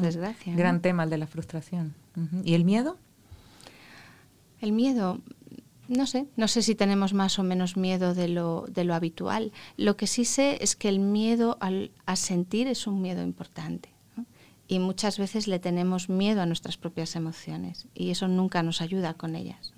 desgracia. 0.00 0.54
Gran 0.56 0.80
tema 0.80 1.04
el 1.04 1.10
de 1.10 1.18
la 1.18 1.26
frustración. 1.28 1.94
¿Y 2.44 2.54
el 2.54 2.64
miedo? 2.64 2.98
El 4.60 4.72
miedo, 4.72 5.20
no 5.90 6.06
sé, 6.06 6.28
no 6.36 6.46
sé 6.46 6.62
si 6.62 6.76
tenemos 6.76 7.12
más 7.14 7.40
o 7.40 7.42
menos 7.42 7.76
miedo 7.76 8.14
de 8.14 8.28
lo, 8.28 8.64
de 8.68 8.84
lo 8.84 8.94
habitual. 8.94 9.52
Lo 9.76 9.96
que 9.96 10.06
sí 10.06 10.24
sé 10.24 10.58
es 10.60 10.76
que 10.76 10.88
el 10.88 11.00
miedo 11.00 11.58
al, 11.60 11.90
a 12.06 12.14
sentir 12.14 12.68
es 12.68 12.86
un 12.86 13.02
miedo 13.02 13.22
importante. 13.22 13.90
Y 14.68 14.78
muchas 14.78 15.18
veces 15.18 15.48
le 15.48 15.58
tenemos 15.58 16.08
miedo 16.08 16.42
a 16.42 16.46
nuestras 16.46 16.76
propias 16.76 17.16
emociones 17.16 17.88
y 17.92 18.10
eso 18.10 18.28
nunca 18.28 18.62
nos 18.62 18.80
ayuda 18.80 19.14
con 19.14 19.34
ellas, 19.34 19.74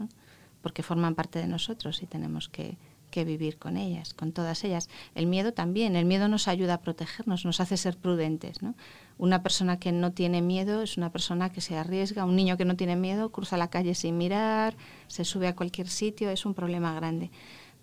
porque 0.61 0.83
forman 0.83 1.15
parte 1.15 1.39
de 1.39 1.47
nosotros 1.47 2.03
y 2.03 2.07
tenemos 2.07 2.51
que, 2.51 2.77
que 3.13 3.25
vivir 3.25 3.59
con 3.59 3.77
ellas, 3.77 4.15
con 4.15 4.33
todas 4.33 4.65
ellas. 4.65 4.89
El 5.15 5.29
miedo 5.29 5.53
también, 5.53 5.95
el 5.95 6.05
miedo 6.05 6.27
nos 6.27 6.49
ayuda 6.49 6.75
a 6.75 6.81
protegernos, 6.81 7.45
nos 7.45 7.61
hace 7.61 7.77
ser 7.77 7.97
prudentes. 7.97 8.63
¿no? 8.63 8.75
Una 9.19 9.45
persona 9.45 9.79
que 9.79 9.93
no 9.93 10.11
tiene 10.11 10.43
miedo 10.43 10.83
es 10.83 10.97
una 10.97 11.13
persona 11.13 11.53
que 11.53 11.61
se 11.61 11.77
arriesga, 11.77 12.25
un 12.25 12.35
niño 12.35 12.57
que 12.57 12.65
no 12.65 12.75
tiene 12.75 12.97
miedo 12.97 13.31
cruza 13.31 13.57
la 13.57 13.71
calle 13.71 13.95
sin 13.95 14.19
mirar, 14.19 14.75
se 15.07 15.25
sube 15.25 15.47
a 15.47 15.55
cualquier 15.55 15.89
sitio, 15.89 16.31
es 16.31 16.45
un 16.45 16.55
problema 16.55 16.93
grande. 16.95 17.31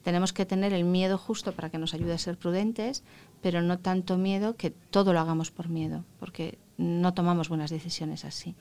Tenemos 0.04 0.34
que 0.34 0.46
tener 0.46 0.74
el 0.74 0.84
miedo 0.84 1.18
justo 1.18 1.54
para 1.54 1.70
que 1.70 1.78
nos 1.78 1.94
ayude 1.94 2.14
a 2.14 2.18
ser 2.18 2.38
prudentes, 2.38 3.04
pero 3.42 3.62
no 3.62 3.80
tanto 3.80 4.18
miedo 4.18 4.56
que 4.56 4.72
todo 4.72 5.14
lo 5.14 5.20
hagamos 5.20 5.52
por 5.52 5.70
miedo, 5.70 6.04
porque 6.20 6.58
no 6.78 7.14
tomamos 7.14 7.48
buenas 7.48 7.70
decisiones 7.70 8.26
así. 8.26 8.56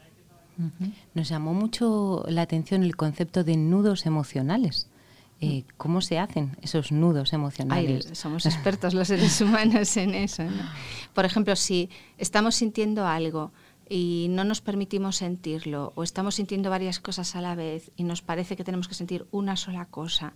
Nos 1.15 1.29
llamó 1.29 1.55
mucho 1.55 2.25
la 2.29 2.43
atención 2.43 2.83
el 2.83 2.97
concepto 2.97 3.45
de 3.45 3.57
nudos 3.57 4.07
emocionales. 4.07 4.89
Eh, 5.41 5.65
¿Cómo 5.77 6.01
se 6.01 6.19
hacen 6.19 6.57
esos 6.63 6.91
nudos 6.91 7.33
emocionales? 7.33 8.11
somos 8.15 8.45
expertos 8.45 8.93
los 8.93 9.09
seres 9.09 9.41
humanos 9.43 9.97
en 9.97 10.15
eso. 10.15 10.43
Por 11.15 11.25
ejemplo, 11.25 11.55
si 11.55 11.91
estamos 12.17 12.57
sintiendo 12.57 13.07
algo 13.07 13.53
y 13.89 14.27
no 14.31 14.45
nos 14.45 14.61
permitimos 14.61 15.17
sentirlo, 15.17 15.93
o 15.95 16.03
estamos 16.03 16.35
sintiendo 16.35 16.71
varias 16.71 16.99
cosas 16.99 17.37
a 17.37 17.41
la 17.41 17.55
vez 17.55 17.91
y 17.97 18.03
nos 18.03 18.21
parece 18.21 18.57
que 18.57 18.65
tenemos 18.65 18.89
que 18.89 18.95
sentir 18.95 19.27
una 19.31 19.57
sola 19.57 19.87
cosa, 19.87 20.35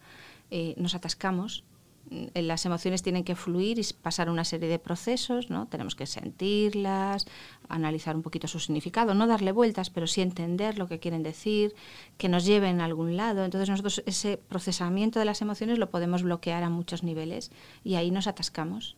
eh, 0.51 0.75
nos 0.77 0.95
atascamos 0.95 1.65
las 2.11 2.67
emociones 2.67 3.03
tienen 3.03 3.25
que 3.25 3.37
fluir 3.37 3.79
y 3.79 3.87
pasar 4.01 4.29
una 4.29 4.45
serie 4.45 4.69
de 4.69 4.79
procesos, 4.79 5.51
¿no? 5.51 5.67
Tenemos 5.67 5.95
que 5.95 6.07
sentirlas, 6.07 7.27
analizar 7.69 8.17
un 8.17 8.23
poquito 8.23 8.49
su 8.49 8.61
significado, 8.61 9.15
no 9.15 9.27
darle 9.27 9.53
vueltas, 9.53 9.91
pero 9.91 10.07
sí 10.07 10.21
entender 10.21 10.79
lo 10.79 10.89
que 10.89 10.99
quieren 10.99 11.23
decir, 11.23 11.75
que 12.19 12.29
nos 12.29 12.45
lleven 12.45 12.81
a 12.81 12.85
algún 12.85 13.17
lado. 13.17 13.45
Entonces 13.45 13.69
nosotros 13.69 14.03
ese 14.07 14.37
procesamiento 14.37 15.19
de 15.19 15.25
las 15.25 15.43
emociones 15.43 15.79
lo 15.79 15.91
podemos 15.91 16.23
bloquear 16.23 16.63
a 16.63 16.71
muchos 16.71 17.03
niveles 17.03 17.51
y 17.85 17.95
ahí 17.95 18.11
nos 18.11 18.27
atascamos. 18.27 18.97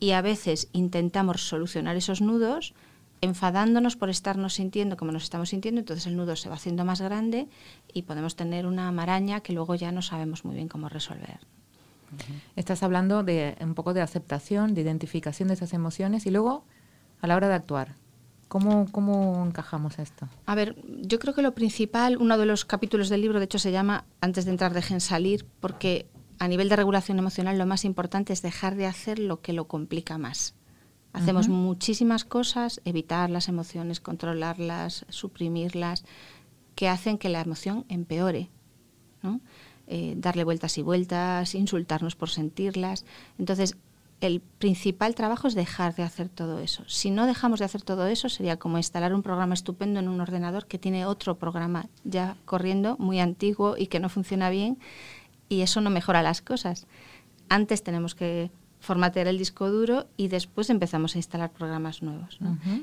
Y 0.00 0.12
a 0.12 0.22
veces 0.22 0.68
intentamos 0.72 1.42
solucionar 1.42 1.96
esos 1.96 2.20
nudos 2.20 2.74
enfadándonos 3.20 3.96
por 3.96 4.08
estarnos 4.08 4.54
sintiendo 4.54 4.96
como 4.96 5.12
nos 5.12 5.24
estamos 5.24 5.50
sintiendo, 5.50 5.80
entonces 5.80 6.06
el 6.06 6.16
nudo 6.16 6.36
se 6.36 6.48
va 6.48 6.54
haciendo 6.54 6.84
más 6.84 7.00
grande 7.00 7.48
y 7.92 8.02
podemos 8.02 8.34
tener 8.34 8.66
una 8.66 8.90
maraña 8.92 9.40
que 9.40 9.52
luego 9.52 9.74
ya 9.74 9.92
no 9.92 10.00
sabemos 10.00 10.44
muy 10.44 10.54
bien 10.54 10.68
cómo 10.68 10.88
resolver. 10.88 11.38
Estás 12.56 12.82
hablando 12.82 13.22
de 13.22 13.56
un 13.60 13.74
poco 13.74 13.94
de 13.94 14.00
aceptación, 14.00 14.74
de 14.74 14.80
identificación 14.80 15.48
de 15.48 15.54
esas 15.54 15.72
emociones 15.72 16.26
y 16.26 16.30
luego 16.30 16.64
a 17.20 17.26
la 17.26 17.36
hora 17.36 17.48
de 17.48 17.54
actuar. 17.54 17.94
¿Cómo, 18.48 18.90
¿Cómo 18.90 19.44
encajamos 19.46 19.98
esto? 20.00 20.28
A 20.46 20.56
ver, 20.56 20.76
yo 21.02 21.20
creo 21.20 21.34
que 21.34 21.42
lo 21.42 21.54
principal, 21.54 22.16
uno 22.16 22.36
de 22.36 22.46
los 22.46 22.64
capítulos 22.64 23.08
del 23.08 23.20
libro, 23.20 23.38
de 23.38 23.44
hecho, 23.44 23.60
se 23.60 23.70
llama 23.70 24.06
Antes 24.20 24.44
de 24.44 24.50
entrar, 24.50 24.74
dejen 24.74 25.00
salir, 25.00 25.46
porque 25.60 26.08
a 26.40 26.48
nivel 26.48 26.68
de 26.68 26.76
regulación 26.76 27.18
emocional 27.18 27.58
lo 27.58 27.66
más 27.66 27.84
importante 27.84 28.32
es 28.32 28.42
dejar 28.42 28.74
de 28.74 28.86
hacer 28.86 29.20
lo 29.20 29.40
que 29.40 29.52
lo 29.52 29.68
complica 29.68 30.18
más. 30.18 30.54
Hacemos 31.12 31.48
muchísimas 31.48 32.24
cosas, 32.24 32.80
evitar 32.84 33.30
las 33.30 33.48
emociones, 33.48 34.00
controlarlas, 34.00 35.06
suprimirlas, 35.08 36.04
que 36.74 36.88
hacen 36.88 37.18
que 37.18 37.28
la 37.28 37.40
emoción 37.40 37.84
empeore. 37.88 38.48
¿no? 39.22 39.40
Eh, 39.92 40.14
darle 40.16 40.44
vueltas 40.44 40.78
y 40.78 40.82
vueltas, 40.82 41.56
insultarnos 41.56 42.14
por 42.14 42.30
sentirlas. 42.30 43.04
Entonces, 43.40 43.76
el 44.20 44.40
principal 44.40 45.16
trabajo 45.16 45.48
es 45.48 45.56
dejar 45.56 45.96
de 45.96 46.04
hacer 46.04 46.28
todo 46.28 46.60
eso. 46.60 46.84
Si 46.86 47.10
no 47.10 47.26
dejamos 47.26 47.58
de 47.58 47.64
hacer 47.64 47.82
todo 47.82 48.06
eso, 48.06 48.28
sería 48.28 48.56
como 48.56 48.76
instalar 48.76 49.12
un 49.12 49.24
programa 49.24 49.54
estupendo 49.54 49.98
en 49.98 50.08
un 50.08 50.20
ordenador 50.20 50.66
que 50.66 50.78
tiene 50.78 51.06
otro 51.06 51.38
programa 51.38 51.86
ya 52.04 52.36
corriendo, 52.44 52.96
muy 53.00 53.18
antiguo 53.18 53.74
y 53.76 53.88
que 53.88 53.98
no 53.98 54.08
funciona 54.08 54.48
bien, 54.48 54.78
y 55.48 55.62
eso 55.62 55.80
no 55.80 55.90
mejora 55.90 56.22
las 56.22 56.40
cosas. 56.40 56.86
Antes 57.48 57.82
tenemos 57.82 58.14
que 58.14 58.52
formatear 58.80 59.26
el 59.26 59.38
disco 59.38 59.70
duro 59.70 60.06
y 60.16 60.28
después 60.28 60.70
empezamos 60.70 61.14
a 61.14 61.18
instalar 61.18 61.50
programas 61.50 62.02
nuevos. 62.02 62.38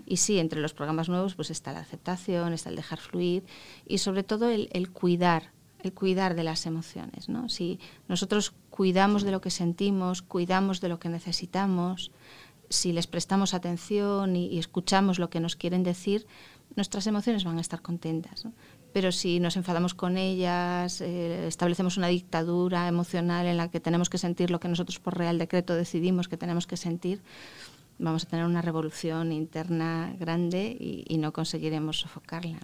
Y 0.06 0.18
sí, 0.18 0.40
entre 0.40 0.62
los 0.62 0.74
programas 0.74 1.10
nuevos 1.10 1.36
pues 1.36 1.50
está 1.52 1.74
la 1.74 1.80
aceptación, 1.80 2.54
está 2.54 2.70
el 2.70 2.76
dejar 2.76 3.00
fluir 3.00 3.44
y 3.88 3.98
sobre 3.98 4.24
todo 4.24 4.50
el, 4.50 4.90
cuidar, 4.92 5.52
el 5.84 5.94
cuidar 5.94 6.36
de 6.36 6.44
las 6.44 6.66
emociones. 6.66 7.30
¿no? 7.30 7.50
Si 7.50 7.80
nosotros 8.08 8.54
cuidamos 8.70 9.24
de 9.24 9.32
lo 9.32 9.42
que 9.42 9.52
sentimos, 9.52 10.22
cuidamos 10.22 10.82
de 10.82 10.90
lo 10.90 11.00
que 11.00 11.10
necesitamos, 11.10 12.12
si 12.70 12.92
les 12.92 13.08
prestamos 13.08 13.54
atención 13.54 14.36
y, 14.36 14.60
escuchamos 14.60 15.20
lo 15.20 15.30
que 15.30 15.40
nos 15.40 15.56
quieren 15.56 15.84
decir, 15.84 16.28
nuestras 16.76 17.08
emociones 17.08 17.46
van 17.46 17.58
a 17.58 17.62
estar 17.62 17.82
contentas 17.82 18.46
pero 18.94 19.12
si 19.12 19.40
nos 19.40 19.58
enfadamos 19.58 19.94
con 19.94 20.18
ellas, 20.18 21.02
eh, 21.02 21.48
establecemos 21.48 21.98
una 21.98 22.08
dictadura 22.08 22.88
emocional 22.88 23.46
en 23.46 23.58
la 23.58 23.70
que 23.70 23.80
tenemos 23.80 24.10
que 24.10 24.18
sentir 24.18 24.50
lo 24.50 24.60
que 24.60 24.68
nosotros 24.68 25.00
por 25.00 25.16
real 25.16 25.38
decreto 25.38 25.76
decidimos 25.76 26.28
que 26.28 26.36
tenemos 26.36 26.66
que 26.66 26.78
sentir, 26.78 27.22
vamos 28.00 28.24
a 28.24 28.28
tener 28.28 28.46
una 28.46 28.64
revolución 28.64 29.32
interna 29.32 30.16
grande 30.20 30.76
y, 30.80 31.18
no 31.20 31.32
conseguiremos 31.32 32.00
sofocarla. 32.00 32.60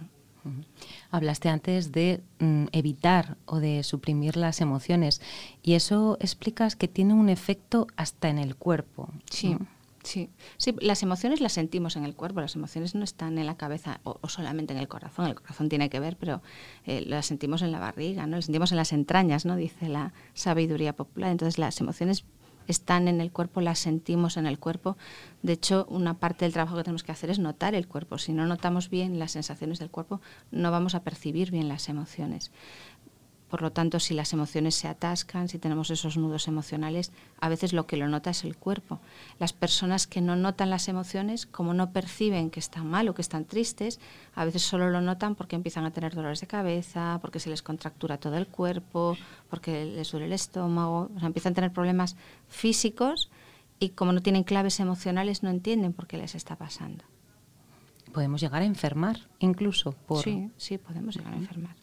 Hablaste 1.11 1.49
antes 1.49 1.91
de 1.91 2.21
mm, 2.39 2.65
evitar 2.71 3.37
o 3.45 3.59
de 3.59 3.83
suprimir 3.83 4.37
las 4.37 4.61
emociones 4.61 5.21
y 5.61 5.73
eso 5.73 6.17
explicas 6.19 6.75
que 6.75 6.87
tiene 6.87 7.13
un 7.13 7.29
efecto 7.29 7.87
hasta 7.95 8.29
en 8.29 8.37
el 8.37 8.55
cuerpo. 8.55 9.09
Sí. 9.29 9.57
Sí, 10.03 10.29
sí, 10.57 10.75
las 10.81 11.01
emociones 11.01 11.39
las 11.39 11.53
sentimos 11.53 11.95
en 11.95 12.03
el 12.03 12.13
cuerpo, 12.13 12.41
las 12.41 12.55
emociones 12.55 12.93
no 12.93 13.05
están 13.05 13.37
en 13.37 13.45
la 13.45 13.55
cabeza 13.55 14.01
o, 14.03 14.19
solamente 14.27 14.73
en 14.73 14.79
el 14.79 14.89
corazón, 14.89 15.27
el 15.27 15.35
corazón 15.35 15.69
tiene 15.69 15.89
que 15.89 16.01
ver, 16.01 16.17
pero 16.17 16.41
eh, 16.85 17.05
las 17.07 17.25
sentimos 17.25 17.61
en 17.61 17.71
la 17.71 17.79
barriga, 17.79 18.27
¿no? 18.27 18.35
las 18.35 18.45
sentimos 18.45 18.71
en 18.71 18.77
las 18.77 18.91
entrañas, 18.91 19.45
¿no? 19.45 19.55
dice 19.55 19.87
la 19.87 20.11
sabiduría 20.33 20.93
popular. 20.93 21.31
Entonces 21.31 21.57
las 21.57 21.79
emociones 21.79 22.25
están 22.67 23.07
en 23.07 23.21
el 23.21 23.31
cuerpo, 23.31 23.61
las 23.61 23.79
sentimos 23.79 24.37
en 24.37 24.45
el 24.45 24.59
cuerpo. 24.59 24.97
De 25.41 25.53
hecho, 25.53 25.85
una 25.89 26.15
parte 26.15 26.45
del 26.45 26.53
trabajo 26.53 26.77
que 26.77 26.83
tenemos 26.83 27.03
que 27.03 27.11
hacer 27.11 27.29
es 27.29 27.39
notar 27.39 27.75
el 27.75 27.87
cuerpo. 27.87 28.17
Si 28.17 28.33
no 28.33 28.45
notamos 28.45 28.89
bien 28.89 29.19
las 29.19 29.31
sensaciones 29.31 29.79
del 29.79 29.89
cuerpo, 29.89 30.21
no 30.51 30.71
vamos 30.71 30.95
a 30.95 31.03
percibir 31.03 31.51
bien 31.51 31.67
las 31.67 31.89
emociones. 31.89 32.51
Por 33.53 33.61
lo 33.61 33.71
tanto, 33.71 33.99
si 33.99 34.15
las 34.15 34.33
emociones 34.33 34.73
se 34.73 34.87
atascan, 34.87 35.47
si 35.47 35.59
tenemos 35.59 35.91
esos 35.91 36.17
nudos 36.17 36.47
emocionales, 36.47 37.11
a 37.39 37.49
veces 37.49 37.71
lo 37.71 37.85
que 37.85 37.97
lo 37.97 38.07
nota 38.07 38.31
es 38.31 38.45
el 38.45 38.57
cuerpo. 38.57 38.99
Las 39.37 39.53
personas 39.53 40.07
que 40.07 40.21
no 40.21 40.35
notan 40.35 40.71
las 40.71 40.87
emociones, 40.87 41.45
como 41.45 41.75
no 41.75 41.91
perciben 41.91 42.49
que 42.49 42.59
están 42.59 42.89
mal 42.89 43.07
o 43.09 43.13
que 43.13 43.21
están 43.21 43.45
tristes, 43.45 43.99
a 44.33 44.43
veces 44.43 44.63
solo 44.63 44.89
lo 44.89 45.01
notan 45.01 45.35
porque 45.35 45.55
empiezan 45.55 45.85
a 45.85 45.91
tener 45.91 46.15
dolores 46.15 46.41
de 46.41 46.47
cabeza, 46.47 47.19
porque 47.21 47.39
se 47.39 47.51
les 47.51 47.61
contractura 47.61 48.17
todo 48.17 48.37
el 48.37 48.47
cuerpo, 48.47 49.15
porque 49.51 49.85
les 49.85 50.09
duele 50.09 50.25
el 50.25 50.33
estómago, 50.33 51.11
o 51.15 51.19
sea, 51.19 51.27
empiezan 51.27 51.51
a 51.51 51.57
tener 51.57 51.71
problemas 51.71 52.15
físicos 52.47 53.29
y 53.77 53.89
como 53.89 54.13
no 54.13 54.23
tienen 54.23 54.45
claves 54.45 54.79
emocionales 54.79 55.43
no 55.43 55.51
entienden 55.51 55.93
por 55.93 56.07
qué 56.07 56.17
les 56.17 56.33
está 56.33 56.55
pasando. 56.55 57.03
Podemos 58.13 58.41
llegar 58.41 58.63
a 58.63 58.65
enfermar 58.65 59.19
incluso 59.37 59.91
por... 59.91 60.23
Sí, 60.23 60.49
sí, 60.57 60.79
podemos 60.79 61.15
llegar 61.15 61.33
a 61.33 61.37
enfermar. 61.37 61.82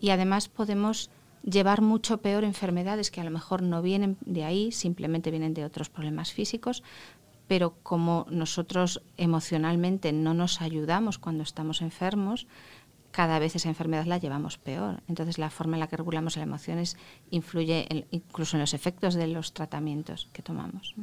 Y 0.00 0.10
además 0.10 0.48
podemos 0.48 1.10
llevar 1.42 1.82
mucho 1.82 2.18
peor 2.18 2.44
enfermedades 2.44 3.10
que 3.10 3.20
a 3.20 3.24
lo 3.24 3.30
mejor 3.30 3.62
no 3.62 3.82
vienen 3.82 4.16
de 4.20 4.44
ahí, 4.44 4.72
simplemente 4.72 5.30
vienen 5.30 5.54
de 5.54 5.64
otros 5.64 5.88
problemas 5.88 6.32
físicos, 6.32 6.82
pero 7.48 7.74
como 7.82 8.26
nosotros 8.30 9.02
emocionalmente 9.16 10.12
no 10.12 10.34
nos 10.34 10.60
ayudamos 10.60 11.18
cuando 11.18 11.42
estamos 11.42 11.82
enfermos, 11.82 12.46
cada 13.10 13.38
vez 13.38 13.54
esa 13.54 13.68
enfermedad 13.68 14.06
la 14.06 14.18
llevamos 14.18 14.58
peor. 14.58 15.02
Entonces 15.06 15.38
la 15.38 15.50
forma 15.50 15.76
en 15.76 15.80
la 15.80 15.86
que 15.86 15.96
regulamos 15.96 16.36
las 16.36 16.44
emociones 16.44 16.96
influye 17.30 18.06
incluso 18.10 18.56
en 18.56 18.60
los 18.60 18.74
efectos 18.74 19.14
de 19.14 19.26
los 19.26 19.52
tratamientos 19.52 20.28
que 20.32 20.42
tomamos. 20.42 20.94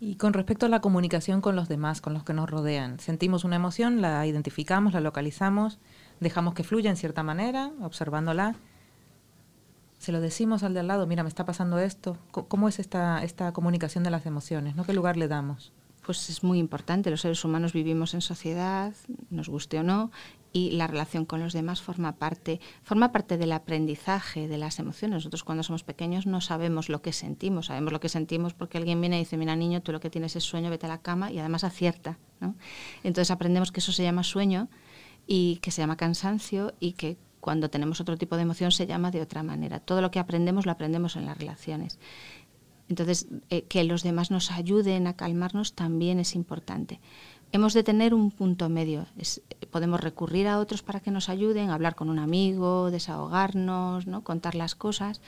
Y 0.00 0.14
con 0.14 0.32
respecto 0.32 0.66
a 0.66 0.68
la 0.68 0.80
comunicación 0.80 1.40
con 1.40 1.56
los 1.56 1.68
demás, 1.68 2.00
con 2.00 2.14
los 2.14 2.22
que 2.22 2.32
nos 2.32 2.48
rodean, 2.48 3.00
sentimos 3.00 3.42
una 3.42 3.56
emoción, 3.56 4.00
la 4.00 4.24
identificamos, 4.24 4.92
la 4.92 5.00
localizamos, 5.00 5.80
dejamos 6.20 6.54
que 6.54 6.64
fluya 6.64 6.90
en 6.90 6.96
cierta 6.96 7.22
manera, 7.22 7.72
observándola. 7.82 8.56
Se 9.98 10.12
lo 10.12 10.20
decimos 10.20 10.62
al 10.62 10.74
de 10.74 10.80
al 10.80 10.88
lado, 10.88 11.06
mira, 11.06 11.22
me 11.22 11.28
está 11.28 11.44
pasando 11.44 11.78
esto. 11.78 12.16
¿Cómo 12.30 12.68
es 12.68 12.78
esta, 12.78 13.22
esta 13.24 13.52
comunicación 13.52 14.04
de 14.04 14.10
las 14.10 14.26
emociones? 14.26 14.76
¿no? 14.76 14.84
¿Qué 14.84 14.92
lugar 14.92 15.16
le 15.16 15.28
damos? 15.28 15.72
Pues 16.06 16.30
es 16.30 16.42
muy 16.42 16.58
importante. 16.58 17.10
Los 17.10 17.22
seres 17.22 17.44
humanos 17.44 17.72
vivimos 17.72 18.14
en 18.14 18.20
sociedad, 18.20 18.94
nos 19.30 19.48
guste 19.48 19.78
o 19.78 19.82
no, 19.82 20.10
y 20.52 20.70
la 20.72 20.86
relación 20.86 21.24
con 21.24 21.40
los 21.40 21.52
demás 21.52 21.82
forma 21.82 22.12
parte, 22.16 22.60
forma 22.82 23.12
parte 23.12 23.36
del 23.36 23.52
aprendizaje 23.52 24.48
de 24.48 24.58
las 24.58 24.78
emociones. 24.78 25.16
Nosotros 25.16 25.44
cuando 25.44 25.62
somos 25.62 25.84
pequeños 25.84 26.26
no 26.26 26.40
sabemos 26.40 26.88
lo 26.88 27.02
que 27.02 27.12
sentimos, 27.12 27.66
sabemos 27.66 27.92
lo 27.92 28.00
que 28.00 28.08
sentimos 28.08 28.54
porque 28.54 28.78
alguien 28.78 29.00
viene 29.00 29.16
y 29.16 29.20
dice, 29.20 29.36
mira 29.36 29.56
niño, 29.56 29.82
tú 29.82 29.92
lo 29.92 30.00
que 30.00 30.10
tienes 30.10 30.36
es 30.36 30.44
sueño, 30.44 30.70
vete 30.70 30.86
a 30.86 30.88
la 30.88 31.02
cama 31.02 31.30
y 31.30 31.38
además 31.38 31.64
acierta. 31.64 32.18
¿no? 32.40 32.54
Entonces 33.02 33.30
aprendemos 33.30 33.72
que 33.72 33.80
eso 33.80 33.92
se 33.92 34.02
llama 34.02 34.22
sueño 34.22 34.68
y 35.28 35.58
que 35.58 35.70
se 35.70 35.82
llama 35.82 35.96
cansancio 35.96 36.74
y 36.80 36.92
que 36.92 37.18
cuando 37.40 37.70
tenemos 37.70 38.00
otro 38.00 38.16
tipo 38.16 38.34
de 38.36 38.42
emoción 38.42 38.72
se 38.72 38.86
llama 38.86 39.12
de 39.12 39.20
otra 39.20 39.44
manera. 39.44 39.78
Todo 39.78 40.00
lo 40.00 40.10
que 40.10 40.18
aprendemos 40.18 40.66
lo 40.66 40.72
aprendemos 40.72 41.14
en 41.14 41.26
las 41.26 41.38
relaciones. 41.38 41.98
Entonces, 42.88 43.28
eh, 43.50 43.62
que 43.64 43.84
los 43.84 44.02
demás 44.02 44.30
nos 44.30 44.50
ayuden 44.50 45.06
a 45.06 45.14
calmarnos 45.14 45.74
también 45.74 46.18
es 46.18 46.34
importante 46.34 47.00
hemos 47.52 47.74
de 47.74 47.82
tener 47.82 48.14
un 48.14 48.30
punto 48.30 48.68
medio. 48.68 49.06
podemos 49.70 50.00
recurrir 50.00 50.48
a 50.48 50.58
otros 50.58 50.82
para 50.82 51.00
que 51.00 51.10
nos 51.10 51.28
ayuden, 51.28 51.70
hablar 51.70 51.94
con 51.94 52.08
un 52.08 52.18
amigo, 52.18 52.90
desahogarnos, 52.90 54.06
¿no? 54.06 54.22
contar 54.22 54.54
las 54.54 54.74
cosas. 54.74 55.20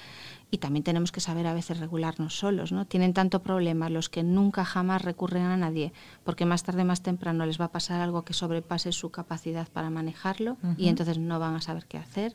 Y 0.51 0.59
también 0.59 0.83
tenemos 0.83 1.13
que 1.13 1.21
saber 1.21 1.47
a 1.47 1.55
veces 1.55 1.79
regularnos 1.79 2.39
solos. 2.39 2.73
¿no? 2.73 2.87
Tienen 2.87 3.15
tanto 3.15 3.43
problema 3.43 3.91
los 3.91 4.09
que 4.09 4.23
nunca 4.23 4.65
jamás 4.65 5.03
recurren 5.03 5.45
a 5.45 5.57
nadie, 5.57 5.93
porque 6.25 6.47
más 6.47 6.63
tarde, 6.63 6.85
más 6.85 7.03
temprano 7.03 7.47
les 7.47 7.61
va 7.61 7.67
a 7.67 7.73
pasar 7.73 8.01
algo 8.01 8.25
que 8.25 8.33
sobrepase 8.33 8.93
su 8.93 9.11
capacidad 9.11 9.69
para 9.69 9.91
manejarlo 9.91 10.57
y 10.77 10.89
entonces 10.89 11.19
no 11.19 11.39
van 11.39 11.55
a 11.55 11.61
saber 11.61 11.85
qué 11.87 11.99
hacer 11.99 12.35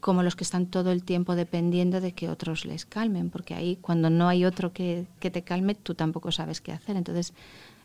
como 0.00 0.22
los 0.22 0.36
que 0.36 0.44
están 0.44 0.66
todo 0.66 0.92
el 0.92 1.02
tiempo 1.02 1.34
dependiendo 1.34 2.00
de 2.00 2.12
que 2.12 2.28
otros 2.28 2.64
les 2.64 2.86
calmen, 2.86 3.30
porque 3.30 3.54
ahí 3.54 3.76
cuando 3.80 4.10
no 4.10 4.28
hay 4.28 4.44
otro 4.44 4.72
que, 4.72 5.06
que 5.18 5.30
te 5.30 5.42
calme, 5.42 5.74
tú 5.74 5.94
tampoco 5.94 6.30
sabes 6.30 6.60
qué 6.60 6.70
hacer. 6.70 6.96
Entonces, 6.96 7.32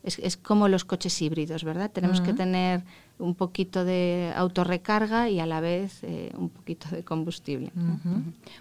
es, 0.04 0.20
es 0.20 0.38
como 0.38 0.68
los 0.68 0.86
coches 0.86 1.22
híbridos, 1.22 1.64
¿verdad? 1.64 1.92
Tenemos 1.92 2.22
que 2.22 2.34
tener 2.34 2.84
un 3.22 3.36
poquito 3.36 3.86
de 3.86 4.34
autorrecarga 4.36 5.30
y 5.30 5.40
a 5.40 5.46
la 5.46 5.62
vez 5.62 6.00
eh, 6.04 6.32
un 6.36 6.50
poquito 6.50 6.90
de 6.90 7.04
combustible. 7.04 7.72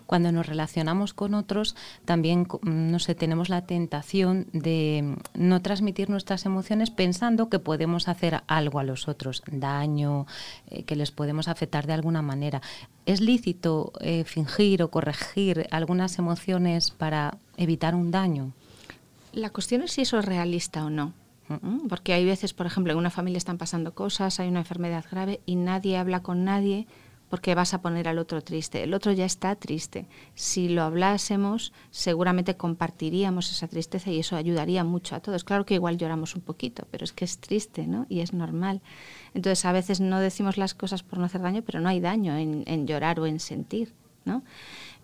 Cuando 0.07 0.33
nos 0.33 0.47
relacionamos 0.47 1.15
con 1.15 1.35
otros, 1.35 1.75
también, 2.05 2.47
no 2.63 2.99
sé, 2.99 3.15
tenemos 3.15 3.49
la 3.49 3.63
tentación 3.63 4.47
de 4.53 5.17
no 5.35 5.63
transmitir 5.63 6.11
nuestras 6.11 6.45
emociones 6.45 6.91
pensando 6.91 7.49
que 7.49 7.59
podemos 7.59 8.09
hacer 8.09 8.43
algo 8.47 8.79
a 8.79 8.85
los 8.85 9.09
otros, 9.09 9.43
daño, 9.51 10.27
eh, 10.69 10.83
que 10.85 10.97
les 10.97 11.11
podemos 11.11 11.49
afectar 11.49 11.87
de 11.87 11.95
alguna 11.95 12.23
manera. 12.23 12.61
¿Es 13.07 13.21
lícito 13.21 13.93
eh, 14.01 14.25
fingir 14.25 14.83
o 14.83 14.91
corregir 14.91 15.67
algunas 15.71 16.19
emociones 16.19 16.91
para 16.91 17.39
evitar 17.57 17.95
un 17.95 18.11
daño? 18.11 18.53
La 19.33 19.51
cuestión 19.51 19.83
es 19.83 19.93
si 19.93 20.03
eso 20.03 20.19
es 20.19 20.25
realista 20.25 20.85
o 20.85 20.91
no. 20.91 21.15
Porque 21.89 22.13
hay 22.13 22.25
veces, 22.25 22.55
por 22.55 22.67
ejemplo, 22.67 22.93
en 22.93 22.99
una 22.99 23.11
familia 23.11 23.39
están 23.39 23.59
pasando 23.59 23.95
cosas, 23.95 24.39
hay 24.41 24.49
una 24.49 24.61
enfermedad 24.61 25.05
grave 25.11 25.41
y 25.47 25.57
nadie 25.57 25.97
habla 25.97 26.23
con 26.23 26.45
nadie 26.45 26.87
porque 27.31 27.55
vas 27.55 27.73
a 27.75 27.81
poner 27.81 28.09
al 28.09 28.19
otro 28.19 28.43
triste. 28.43 28.83
El 28.83 28.93
otro 28.93 29.13
ya 29.13 29.25
está 29.25 29.55
triste. 29.55 30.09
Si 30.35 30.69
lo 30.69 30.83
hablásemos, 30.83 31.73
seguramente 31.91 32.57
compartiríamos 32.57 33.51
esa 33.53 33.69
tristeza 33.69 34.11
y 34.11 34.19
eso 34.19 34.35
ayudaría 34.35 34.83
mucho 34.83 35.15
a 35.15 35.21
todos. 35.21 35.45
Claro 35.45 35.65
que 35.65 35.75
igual 35.75 35.97
lloramos 35.97 36.35
un 36.35 36.43
poquito, 36.43 36.89
pero 36.91 37.05
es 37.05 37.13
que 37.13 37.25
es 37.25 37.39
triste, 37.39 37.87
¿no? 37.87 38.05
Y 38.09 38.21
es 38.21 38.33
normal. 38.33 38.83
Entonces, 39.33 39.65
a 39.65 39.71
veces 39.71 40.01
no 40.01 40.19
decimos 40.19 40.59
las 40.59 40.75
cosas 40.75 41.05
por 41.05 41.21
no 41.21 41.25
hacer 41.25 41.41
daño, 41.41 41.63
pero 41.63 41.79
no 41.81 41.89
hay 41.89 42.01
daño 42.01 42.37
en, 42.37 42.87
llorar 42.87 43.21
o 43.21 43.27
en 43.27 43.39
sentir, 43.39 43.95
¿no? 44.25 44.43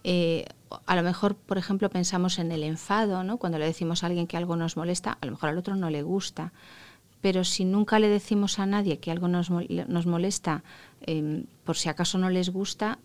Eh, 0.08 0.44
a 0.86 0.94
lo 0.94 1.02
mejor, 1.02 1.34
por 1.34 1.58
ejemplo, 1.58 1.90
pensamos 1.90 2.38
en 2.38 2.52
el 2.52 2.62
enfado, 2.62 3.24
¿no? 3.24 3.38
Cuando 3.38 3.58
le 3.58 3.66
decimos 3.66 4.04
a 4.04 4.06
alguien 4.06 4.28
que 4.28 4.36
algo 4.36 4.54
nos 4.54 4.76
molesta, 4.76 5.18
a 5.20 5.26
lo 5.26 5.32
mejor 5.32 5.48
al 5.48 5.58
otro 5.58 5.74
no 5.74 5.90
le 5.90 6.02
gusta. 6.02 6.52
Pero 7.20 7.42
si 7.42 7.64
nunca 7.64 7.98
le 7.98 8.08
decimos 8.08 8.60
a 8.60 8.66
nadie 8.66 9.00
que 9.00 9.10
algo 9.10 9.26
nos, 9.26 9.50
nos 9.50 10.06
molesta, 10.06 10.62
Em, 11.06 11.46
por 11.64 11.76
si 11.76 11.88
acaso 11.88 12.18
no 12.18 12.30
les 12.30 12.50
gusta, 12.50 12.98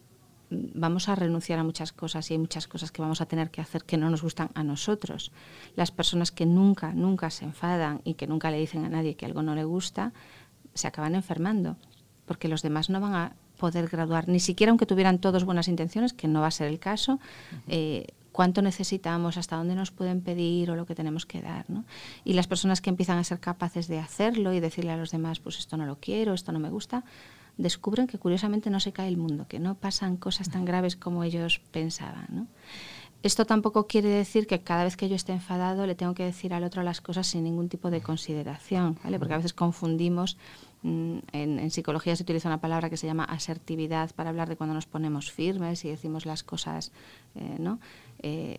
vamos 0.50 1.08
a 1.08 1.16
renunciar 1.16 1.60
a 1.60 1.64
muchas 1.64 1.94
cosas 1.94 2.30
y 2.30 2.34
hay 2.34 2.40
muchas 2.40 2.68
cosas 2.68 2.92
que 2.92 3.02
vamos 3.02 3.22
a 3.22 3.26
tener 3.26 3.52
que 3.52 3.62
hacer 3.62 3.84
que 3.84 3.98
no 3.98 4.10
nos 4.10 4.22
gustan 4.24 4.50
a 4.56 4.64
nosotros. 4.64 5.32
Las 5.76 5.92
personas 5.92 6.32
que 6.32 6.46
nunca, 6.46 6.94
nunca 6.94 7.30
se 7.30 7.46
enfadan 7.46 8.02
y 8.04 8.16
que 8.16 8.28
nunca 8.28 8.52
le 8.52 8.58
dicen 8.58 8.84
a 8.86 8.90
nadie 8.90 9.16
que 9.16 9.26
algo 9.26 9.44
no 9.44 9.56
le 9.56 9.64
gusta, 9.64 10.14
se 10.74 10.88
acaban 10.88 11.16
enfermando, 11.16 11.78
porque 12.26 12.48
los 12.48 12.62
demás 12.62 12.90
no 12.90 13.00
van 13.00 13.14
a 13.14 13.36
poder 13.62 13.88
graduar, 13.88 14.28
ni 14.28 14.40
siquiera 14.40 14.72
aunque 14.72 14.88
tuvieran 14.88 15.20
todos 15.20 15.46
buenas 15.46 15.68
intenciones, 15.68 16.14
que 16.14 16.28
no 16.28 16.42
va 16.42 16.48
a 16.48 16.52
ser 16.52 16.68
el 16.68 16.80
caso, 16.80 17.20
eh, 17.68 18.08
cuánto 18.32 18.64
necesitamos, 18.64 19.38
hasta 19.38 19.56
dónde 19.56 19.76
nos 19.76 19.92
pueden 19.92 20.22
pedir 20.22 20.72
o 20.72 20.76
lo 20.76 20.88
que 20.88 20.96
tenemos 20.96 21.28
que 21.28 21.42
dar. 21.42 21.66
Y 22.26 22.34
las 22.34 22.48
personas 22.48 22.82
que 22.82 22.90
empiezan 22.90 23.20
a 23.20 23.24
ser 23.24 23.40
capaces 23.40 23.88
de 23.88 24.00
hacerlo 24.00 24.52
y 24.52 24.60
decirle 24.60 24.92
a 24.92 24.98
los 24.98 25.12
demás, 25.12 25.40
pues 25.40 25.60
esto 25.60 25.78
no 25.78 25.86
lo 25.86 25.98
quiero, 25.98 26.34
esto 26.34 26.52
no 26.52 26.60
me 26.60 26.72
gusta, 26.72 27.04
descubren 27.58 28.08
que 28.08 28.18
curiosamente 28.18 28.72
no 28.72 28.80
se 28.80 28.94
cae 28.94 29.10
el 29.10 29.18
mundo, 29.18 29.46
que 29.48 29.60
no 29.60 29.76
pasan 29.76 30.18
cosas 30.18 30.50
tan 30.50 30.66
graves 30.66 30.96
como 30.96 31.24
ellos 31.24 31.62
pensaban. 31.72 32.48
Esto 33.24 33.46
tampoco 33.46 33.86
quiere 33.86 34.10
decir 34.10 34.48
que 34.48 34.62
cada 34.62 34.84
vez 34.86 34.98
que 34.98 35.08
yo 35.08 35.16
esté 35.16 35.34
enfadado 35.34 35.86
le 35.86 35.94
tengo 35.94 36.16
que 36.16 36.26
decir 36.26 36.56
al 36.56 36.64
otro 36.64 36.82
las 36.82 37.02
cosas 37.02 37.28
sin 37.28 37.44
ningún 37.44 37.70
tipo 37.70 37.92
de 37.92 38.02
consideración, 38.02 38.98
¿vale? 39.04 39.20
porque 39.20 39.36
a 39.36 39.38
veces 39.38 39.54
confundimos, 39.54 40.38
mm, 40.84 41.18
en, 41.32 41.72
psicología 41.72 42.16
se 42.16 42.24
utiliza 42.24 42.50
una 42.50 42.62
palabra 42.62 42.90
que 42.90 42.98
se 42.98 43.08
llama 43.08 43.24
asertividad 43.24 44.12
para 44.16 44.30
hablar 44.30 44.50
de 44.50 44.56
cuando 44.56 44.74
nos 44.74 44.86
ponemos 44.86 45.32
firmes 45.32 45.86
y 45.86 45.90
decimos 45.90 46.26
las 46.26 46.44
cosas, 46.44 46.92
eh, 47.36 47.58
¿no? 47.60 47.80
Eh, 48.24 48.58